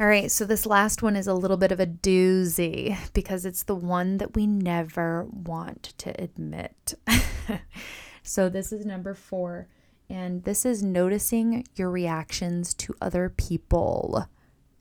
All 0.00 0.06
right, 0.06 0.30
so 0.30 0.46
this 0.46 0.64
last 0.64 1.02
one 1.02 1.14
is 1.14 1.26
a 1.26 1.34
little 1.34 1.58
bit 1.58 1.72
of 1.72 1.78
a 1.78 1.86
doozy 1.86 2.96
because 3.12 3.44
it's 3.44 3.64
the 3.64 3.74
one 3.74 4.16
that 4.16 4.34
we 4.34 4.46
never 4.46 5.26
want 5.26 5.92
to 5.98 6.18
admit. 6.18 6.94
so 8.22 8.48
this 8.48 8.72
is 8.72 8.86
number 8.86 9.12
four, 9.12 9.68
and 10.08 10.44
this 10.44 10.64
is 10.64 10.82
noticing 10.82 11.66
your 11.76 11.90
reactions 11.90 12.72
to 12.72 12.94
other 13.02 13.28
people. 13.28 14.26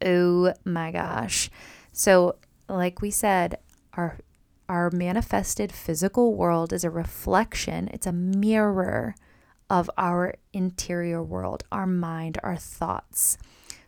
Oh 0.04 0.54
my 0.66 0.92
gosh. 0.92 1.50
So, 1.92 2.36
like 2.68 3.02
we 3.02 3.12
said, 3.12 3.58
our 3.94 4.18
our 4.70 4.90
manifested 4.92 5.72
physical 5.72 6.34
world 6.34 6.72
is 6.72 6.84
a 6.84 6.90
reflection, 6.90 7.90
it's 7.94 8.08
a 8.08 8.12
mirror 8.14 9.16
of 9.70 9.90
our 9.98 10.36
interior 10.54 11.22
world, 11.22 11.64
our 11.72 11.86
mind, 11.86 12.38
our 12.44 12.56
thoughts, 12.56 13.38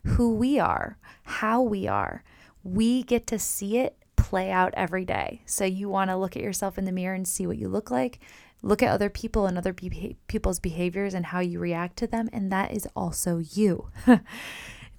who 0.03 0.35
we 0.35 0.59
are, 0.59 0.97
how 1.23 1.61
we 1.61 1.87
are. 1.87 2.23
We 2.63 3.03
get 3.03 3.25
to 3.27 3.39
see 3.39 3.77
it 3.77 3.97
play 4.15 4.51
out 4.51 4.73
every 4.75 5.05
day. 5.05 5.41
So 5.45 5.65
you 5.65 5.87
want 5.87 6.09
to 6.09 6.17
look 6.17 6.35
at 6.35 6.41
yourself 6.41 6.77
in 6.77 6.85
the 6.85 6.91
mirror 6.91 7.15
and 7.15 7.27
see 7.27 7.45
what 7.45 7.57
you 7.57 7.69
look 7.69 7.91
like. 7.91 8.19
Look 8.61 8.81
at 8.81 8.89
other 8.89 9.09
people 9.09 9.45
and 9.45 9.57
other 9.57 9.73
be- 9.73 10.17
people's 10.27 10.59
behaviors 10.59 11.13
and 11.13 11.27
how 11.27 11.39
you 11.39 11.59
react 11.59 11.97
to 11.97 12.07
them, 12.07 12.29
and 12.33 12.51
that 12.51 12.71
is 12.71 12.87
also 12.95 13.37
you. 13.37 13.89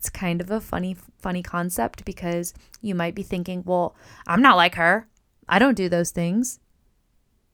it's 0.07 0.11
kind 0.11 0.41
of 0.41 0.53
a 0.53 0.61
funny 0.61 0.97
funny 1.19 1.43
concept 1.43 2.05
because 2.05 2.55
you 2.81 2.95
might 2.95 3.17
be 3.17 3.25
thinking, 3.25 3.65
"Well, 3.67 3.97
I'm 4.25 4.41
not 4.41 4.57
like 4.57 4.77
her. 4.77 5.09
I 5.49 5.59
don't 5.59 5.77
do 5.77 5.89
those 5.89 6.13
things. 6.13 6.61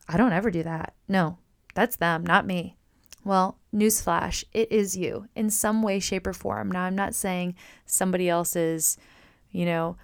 I 0.07 0.19
don't 0.19 0.35
ever 0.35 0.51
do 0.51 0.63
that. 0.63 0.93
No, 1.09 1.39
that's 1.75 1.97
them, 1.97 2.27
not 2.27 2.47
me. 2.47 2.77
Well, 3.25 3.59
newsflash, 3.75 4.45
it 4.53 4.71
is 4.71 4.99
you 4.99 5.29
in 5.35 5.49
some 5.49 5.83
way, 5.83 5.99
shape, 5.99 6.27
or 6.27 6.35
form. 6.35 6.71
Now, 6.71 6.83
I'm 6.83 6.95
not 6.95 7.15
saying 7.15 7.55
somebody 7.87 8.29
else 8.29 8.55
is, 8.55 8.99
you 9.51 9.65
know, 9.65 9.97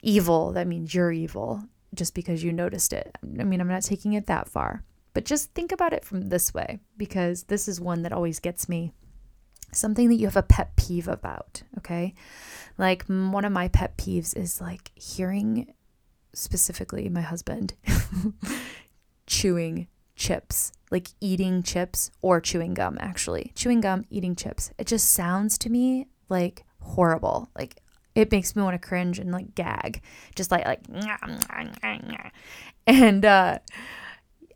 evil. 0.00 0.52
That 0.52 0.66
means 0.66 0.94
you're 0.94 1.12
evil 1.12 1.64
just 1.92 2.14
because 2.14 2.42
you 2.42 2.52
noticed 2.52 2.94
it. 2.94 3.18
I 3.22 3.44
mean, 3.44 3.60
I'm 3.60 3.68
not 3.68 3.82
taking 3.82 4.14
it 4.14 4.26
that 4.28 4.48
far, 4.48 4.82
but 5.12 5.26
just 5.26 5.52
think 5.52 5.72
about 5.72 5.92
it 5.92 6.06
from 6.06 6.30
this 6.30 6.54
way 6.54 6.78
because 6.96 7.44
this 7.44 7.68
is 7.68 7.80
one 7.82 8.00
that 8.02 8.14
always 8.14 8.40
gets 8.40 8.66
me. 8.66 8.94
Something 9.72 10.08
that 10.08 10.16
you 10.16 10.26
have 10.26 10.36
a 10.36 10.42
pet 10.42 10.76
peeve 10.76 11.08
about, 11.08 11.62
okay? 11.78 12.14
Like 12.78 13.04
one 13.06 13.44
of 13.44 13.52
my 13.52 13.68
pet 13.68 13.96
peeves 13.96 14.36
is 14.36 14.60
like 14.60 14.90
hearing 14.94 15.72
specifically 16.32 17.08
my 17.08 17.20
husband 17.20 17.74
chewing 19.26 19.88
chips, 20.16 20.72
like 20.90 21.08
eating 21.20 21.62
chips 21.62 22.10
or 22.20 22.40
chewing 22.40 22.74
gum, 22.74 22.98
actually. 23.00 23.52
Chewing 23.54 23.80
gum, 23.80 24.04
eating 24.10 24.36
chips. 24.36 24.70
It 24.78 24.86
just 24.86 25.10
sounds 25.10 25.56
to 25.58 25.70
me 25.70 26.06
like 26.28 26.64
horrible. 26.80 27.50
Like 27.56 27.76
it 28.14 28.30
makes 28.32 28.56
me 28.56 28.62
want 28.62 28.80
to 28.80 28.86
cringe 28.88 29.18
and 29.18 29.32
like 29.32 29.54
gag, 29.54 30.02
just 30.34 30.50
like 30.50 30.66
like, 30.66 30.80
and 32.86 33.24
uh, 33.24 33.58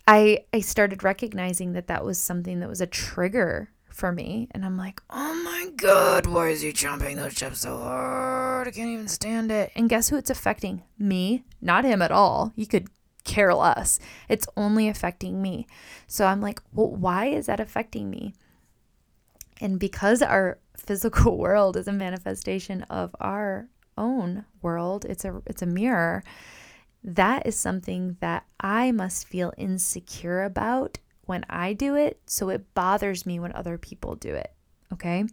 I 0.07 0.45
I 0.53 0.61
started 0.61 1.03
recognizing 1.03 1.73
that 1.73 1.87
that 1.87 2.05
was 2.05 2.19
something 2.19 2.61
that 2.61 2.69
was 2.69 2.81
a 2.81 2.87
trigger 2.87 3.71
for 3.95 4.11
me, 4.11 4.49
and 4.51 4.65
I'm 4.65 4.77
like, 4.77 5.01
oh 5.09 5.35
my 5.45 5.71
god, 5.77 6.27
why 6.27 6.49
is 6.49 6.63
he 6.63 6.73
chomping 6.73 7.17
those 7.17 7.35
chips 7.35 7.61
so 7.61 7.79
hard? 7.79 8.67
I 8.67 8.73
can't 8.73 8.91
even 8.91 9.09
stand 9.09 9.51
it. 9.51 9.71
And 9.77 9.89
guess 9.89 10.09
who 10.09 10.17
it's 10.17 10.31
affecting? 10.31 10.83
Me, 10.99 11.45
not 11.63 11.85
him 11.85 12.03
at 12.03 12.11
all. 12.11 12.53
He 12.57 12.67
could 12.67 12.89
care 13.23 13.55
less. 13.55 14.01
It's 14.29 14.49
only 14.57 14.89
affecting 14.89 15.41
me. 15.41 15.67
So 16.07 16.27
I'm 16.27 16.41
like, 16.41 16.61
well, 16.73 16.91
why 16.91 17.27
is 17.27 17.47
that 17.47 17.61
affecting 17.61 18.11
me? 18.11 18.35
And 19.61 19.79
because 19.79 20.23
our 20.23 20.59
physical 20.77 21.39
world 21.39 21.77
is 21.77 21.87
a 21.87 21.93
manifestation 21.93 22.83
of 22.85 23.15
our 23.21 23.69
own 23.97 24.45
world, 24.61 25.05
it's 25.05 25.25
a 25.25 25.41
it's 25.47 25.63
a 25.63 25.67
mirror. 25.67 26.25
That 27.03 27.47
is 27.47 27.55
something 27.55 28.17
that 28.21 28.45
I 28.59 28.91
must 28.91 29.29
feel 29.29 29.53
insecure 29.57 30.43
about 30.43 30.99
when 31.27 31.45
I 31.49 31.73
do 31.73 31.95
it, 31.97 32.21
so 32.27 32.49
it 32.49 32.75
bothers 32.75 33.27
me 33.27 33.39
when 33.39 33.53
other 33.53 33.79
people 33.79 34.15
do 34.15 34.35
it. 34.35 34.53
Okay? 34.93 35.25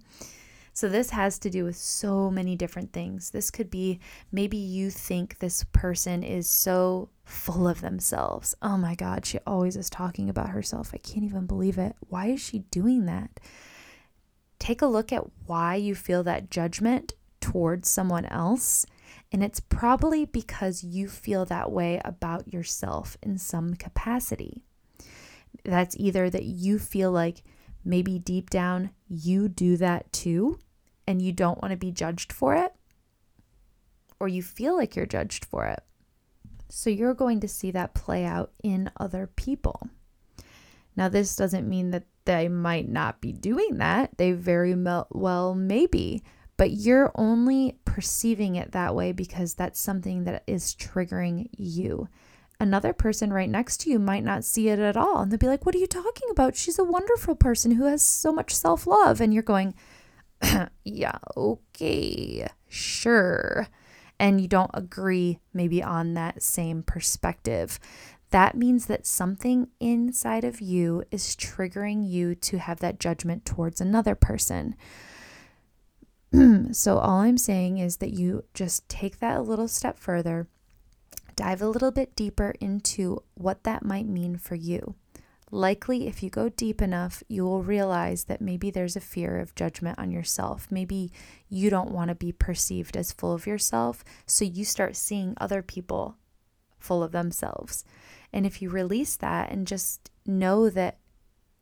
So, 0.73 0.87
this 0.87 1.09
has 1.09 1.37
to 1.39 1.49
do 1.49 1.65
with 1.65 1.75
so 1.75 2.31
many 2.31 2.55
different 2.55 2.93
things. 2.93 3.31
This 3.31 3.51
could 3.51 3.69
be 3.69 3.99
maybe 4.31 4.57
you 4.57 4.89
think 4.89 5.39
this 5.39 5.65
person 5.73 6.23
is 6.23 6.49
so 6.49 7.09
full 7.25 7.67
of 7.67 7.81
themselves. 7.81 8.55
Oh 8.61 8.77
my 8.77 8.95
God, 8.95 9.25
she 9.25 9.39
always 9.45 9.75
is 9.75 9.89
talking 9.89 10.29
about 10.29 10.49
herself. 10.49 10.91
I 10.93 10.97
can't 10.97 11.25
even 11.25 11.45
believe 11.45 11.77
it. 11.77 11.95
Why 12.07 12.27
is 12.27 12.41
she 12.41 12.59
doing 12.59 13.05
that? 13.05 13.39
Take 14.59 14.81
a 14.81 14.87
look 14.87 15.11
at 15.11 15.25
why 15.45 15.75
you 15.75 15.93
feel 15.93 16.23
that 16.23 16.49
judgment 16.49 17.13
towards 17.41 17.89
someone 17.89 18.25
else. 18.27 18.85
And 19.31 19.43
it's 19.43 19.59
probably 19.59 20.25
because 20.25 20.83
you 20.83 21.07
feel 21.07 21.45
that 21.45 21.71
way 21.71 21.99
about 22.05 22.51
yourself 22.53 23.17
in 23.21 23.37
some 23.37 23.73
capacity. 23.73 24.63
That's 25.63 25.95
either 25.99 26.29
that 26.29 26.43
you 26.43 26.79
feel 26.79 27.11
like 27.11 27.43
maybe 27.83 28.19
deep 28.19 28.49
down 28.49 28.91
you 29.07 29.49
do 29.49 29.77
that 29.77 30.11
too 30.11 30.59
and 31.07 31.21
you 31.21 31.31
don't 31.31 31.61
want 31.61 31.71
to 31.71 31.77
be 31.77 31.91
judged 31.91 32.31
for 32.31 32.55
it, 32.55 32.73
or 34.19 34.27
you 34.27 34.41
feel 34.41 34.75
like 34.77 34.95
you're 34.95 35.05
judged 35.05 35.45
for 35.45 35.65
it. 35.65 35.83
So 36.69 36.89
you're 36.89 37.13
going 37.13 37.39
to 37.41 37.47
see 37.47 37.71
that 37.71 37.93
play 37.93 38.23
out 38.23 38.51
in 38.63 38.91
other 38.97 39.27
people. 39.27 39.89
Now, 40.95 41.09
this 41.09 41.35
doesn't 41.35 41.67
mean 41.67 41.91
that 41.91 42.05
they 42.25 42.47
might 42.47 42.87
not 42.87 43.19
be 43.19 43.33
doing 43.33 43.77
that. 43.77 44.17
They 44.17 44.31
very 44.31 44.75
well 44.75 45.55
may 45.55 45.85
be, 45.85 46.23
but 46.55 46.71
you're 46.71 47.11
only 47.15 47.77
perceiving 47.83 48.55
it 48.55 48.71
that 48.71 48.95
way 48.95 49.11
because 49.11 49.53
that's 49.53 49.79
something 49.79 50.25
that 50.25 50.43
is 50.47 50.75
triggering 50.75 51.49
you 51.57 52.07
another 52.61 52.93
person 52.93 53.33
right 53.33 53.49
next 53.49 53.77
to 53.81 53.89
you 53.89 53.99
might 53.99 54.23
not 54.23 54.45
see 54.45 54.69
it 54.69 54.79
at 54.79 54.95
all. 54.95 55.21
And 55.21 55.31
they'll 55.31 55.39
be 55.39 55.47
like, 55.47 55.65
What 55.65 55.75
are 55.75 55.79
you 55.79 55.87
talking 55.87 56.29
about? 56.29 56.55
She's 56.55 56.79
a 56.79 56.83
wonderful 56.83 57.35
person 57.35 57.71
who 57.71 57.85
has 57.85 58.01
so 58.01 58.31
much 58.31 58.53
self 58.53 58.87
love. 58.87 59.19
And 59.19 59.33
you're 59.33 59.43
going, 59.43 59.73
Yeah, 60.83 61.17
okay, 61.35 62.47
sure. 62.69 63.67
And 64.19 64.39
you 64.39 64.47
don't 64.47 64.71
agree 64.73 65.39
maybe 65.53 65.81
on 65.81 66.13
that 66.13 66.43
same 66.43 66.83
perspective. 66.83 67.79
That 68.29 68.55
means 68.55 68.85
that 68.85 69.05
something 69.05 69.67
inside 69.79 70.43
of 70.43 70.61
you 70.61 71.03
is 71.11 71.35
triggering 71.35 72.07
you 72.07 72.35
to 72.35 72.59
have 72.59 72.79
that 72.79 72.99
judgment 72.99 73.45
towards 73.45 73.81
another 73.81 74.15
person. 74.15 74.75
so, 76.71 76.97
all 76.99 77.19
I'm 77.19 77.37
saying 77.37 77.79
is 77.79 77.97
that 77.97 78.13
you 78.13 78.45
just 78.53 78.87
take 78.87 79.19
that 79.19 79.37
a 79.37 79.41
little 79.41 79.67
step 79.67 79.97
further 79.99 80.47
dive 81.41 81.61
a 81.63 81.67
little 81.67 81.89
bit 81.89 82.15
deeper 82.15 82.53
into 82.59 83.23
what 83.33 83.63
that 83.63 83.83
might 83.83 84.05
mean 84.05 84.37
for 84.37 84.53
you. 84.53 84.93
Likely, 85.49 86.07
if 86.07 86.21
you 86.21 86.29
go 86.29 86.49
deep 86.49 86.83
enough, 86.83 87.23
you 87.27 87.43
will 87.43 87.63
realize 87.63 88.25
that 88.25 88.41
maybe 88.41 88.69
there's 88.69 88.95
a 88.95 89.01
fear 89.01 89.39
of 89.39 89.55
judgment 89.55 89.97
on 89.97 90.11
yourself. 90.11 90.67
Maybe 90.69 91.11
you 91.49 91.71
don't 91.71 91.89
want 91.89 92.09
to 92.09 92.15
be 92.15 92.31
perceived 92.31 92.95
as 92.95 93.11
full 93.11 93.33
of 93.33 93.47
yourself, 93.47 94.03
so 94.27 94.45
you 94.45 94.63
start 94.63 94.95
seeing 94.95 95.33
other 95.41 95.63
people 95.63 96.15
full 96.77 97.01
of 97.01 97.11
themselves. 97.11 97.83
And 98.31 98.45
if 98.45 98.61
you 98.61 98.69
release 98.69 99.15
that 99.15 99.51
and 99.51 99.65
just 99.65 100.11
know 100.27 100.69
that 100.69 100.99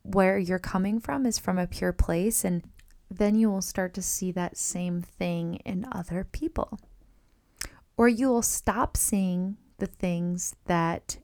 where 0.02 0.38
you're 0.38 0.58
coming 0.58 1.00
from 1.00 1.24
is 1.24 1.38
from 1.38 1.58
a 1.58 1.66
pure 1.66 1.94
place, 1.94 2.44
and 2.44 2.62
then 3.10 3.34
you 3.34 3.50
will 3.50 3.62
start 3.62 3.94
to 3.94 4.02
see 4.02 4.30
that 4.32 4.58
same 4.58 5.00
thing 5.00 5.54
in 5.64 5.86
other 5.90 6.22
people. 6.22 6.78
Or 7.96 8.08
you 8.08 8.28
will 8.28 8.42
stop 8.42 8.98
seeing 8.98 9.56
the 9.80 9.86
things 9.86 10.54
that 10.66 11.18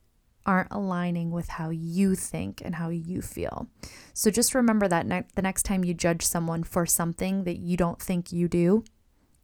aren't 0.45 0.71
aligning 0.71 1.31
with 1.31 1.49
how 1.49 1.69
you 1.69 2.15
think 2.15 2.61
and 2.63 2.75
how 2.75 2.89
you 2.89 3.21
feel. 3.21 3.67
So 4.13 4.31
just 4.31 4.55
remember 4.55 4.87
that 4.87 5.05
ne- 5.05 5.25
the 5.35 5.41
next 5.41 5.63
time 5.63 5.83
you 5.83 5.93
judge 5.93 6.25
someone 6.25 6.63
for 6.63 6.85
something 6.85 7.43
that 7.43 7.57
you 7.57 7.75
don't 7.75 8.01
think 8.01 8.31
you 8.31 8.47
do, 8.47 8.85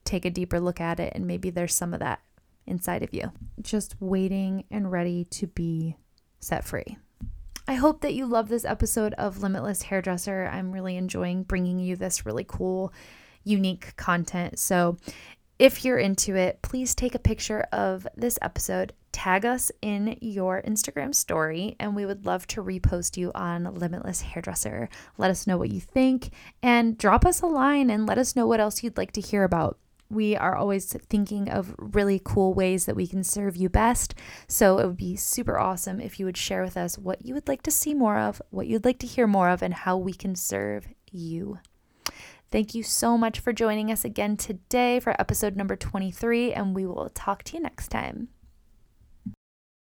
take 0.05 0.23
a 0.23 0.29
deeper 0.29 0.59
look 0.59 0.79
at 0.79 0.99
it 0.99 1.11
and 1.13 1.27
maybe 1.27 1.49
there's 1.49 1.75
some 1.75 1.93
of 1.93 1.99
that 1.99 2.21
inside 2.65 3.03
of 3.03 3.13
you. 3.13 3.31
Just 3.61 3.95
waiting 3.99 4.63
and 4.71 4.91
ready 4.91 5.25
to 5.25 5.47
be 5.47 5.97
set 6.39 6.63
free. 6.63 6.97
I 7.67 7.75
hope 7.75 8.01
that 8.01 8.13
you 8.13 8.25
love 8.25 8.49
this 8.49 8.65
episode 8.65 9.13
of 9.13 9.41
Limitless 9.41 9.83
Hairdresser. 9.83 10.49
I'm 10.51 10.71
really 10.71 10.97
enjoying 10.97 11.43
bringing 11.43 11.79
you 11.79 11.95
this 11.95 12.25
really 12.25 12.45
cool, 12.45 12.93
unique 13.45 13.95
content. 13.95 14.59
So, 14.59 14.97
if 15.63 15.85
you're 15.85 15.97
into 15.97 16.35
it, 16.35 16.61
please 16.61 16.93
take 16.93 17.15
a 17.15 17.19
picture 17.19 17.61
of 17.71 18.05
this 18.17 18.37
episode, 18.41 18.91
tag 19.13 19.45
us 19.45 19.71
in 19.81 20.17
your 20.19 20.61
Instagram 20.63 21.15
story, 21.15 21.77
and 21.79 21.95
we 21.95 22.05
would 22.05 22.25
love 22.25 22.45
to 22.47 22.61
repost 22.61 23.15
you 23.15 23.31
on 23.33 23.73
Limitless 23.73 24.19
Hairdresser. 24.19 24.89
Let 25.17 25.31
us 25.31 25.47
know 25.47 25.57
what 25.57 25.71
you 25.71 25.79
think 25.79 26.31
and 26.61 26.97
drop 26.97 27.25
us 27.25 27.39
a 27.39 27.45
line 27.45 27.89
and 27.89 28.05
let 28.05 28.17
us 28.17 28.35
know 28.35 28.45
what 28.45 28.59
else 28.59 28.83
you'd 28.83 28.97
like 28.97 29.13
to 29.13 29.21
hear 29.21 29.45
about. 29.45 29.79
We 30.09 30.35
are 30.35 30.53
always 30.53 30.91
thinking 30.91 31.49
of 31.49 31.73
really 31.77 32.19
cool 32.21 32.53
ways 32.53 32.85
that 32.85 32.97
we 32.97 33.07
can 33.07 33.23
serve 33.23 33.55
you 33.55 33.69
best. 33.69 34.15
So 34.49 34.79
it 34.79 34.85
would 34.85 34.97
be 34.97 35.15
super 35.15 35.57
awesome 35.57 36.01
if 36.01 36.19
you 36.19 36.25
would 36.25 36.35
share 36.35 36.61
with 36.61 36.75
us 36.75 36.97
what 36.97 37.25
you 37.25 37.33
would 37.35 37.47
like 37.47 37.63
to 37.63 37.71
see 37.71 37.93
more 37.93 38.19
of, 38.19 38.41
what 38.49 38.67
you'd 38.67 38.83
like 38.83 38.99
to 38.99 39.07
hear 39.07 39.27
more 39.27 39.47
of, 39.47 39.63
and 39.63 39.73
how 39.73 39.95
we 39.95 40.11
can 40.11 40.35
serve 40.35 40.89
you. 41.09 41.59
Thank 42.53 42.75
you 42.75 42.83
so 42.83 43.17
much 43.17 43.39
for 43.39 43.51
joining 43.51 43.91
us 43.91 44.05
again 44.05 44.37
today 44.37 44.99
for 44.99 45.19
episode 45.19 45.55
number 45.55 45.75
23, 45.75 46.53
and 46.53 46.75
we 46.75 46.85
will 46.85 47.09
talk 47.09 47.41
to 47.45 47.57
you 47.57 47.63
next 47.63 47.87
time. 47.87 48.27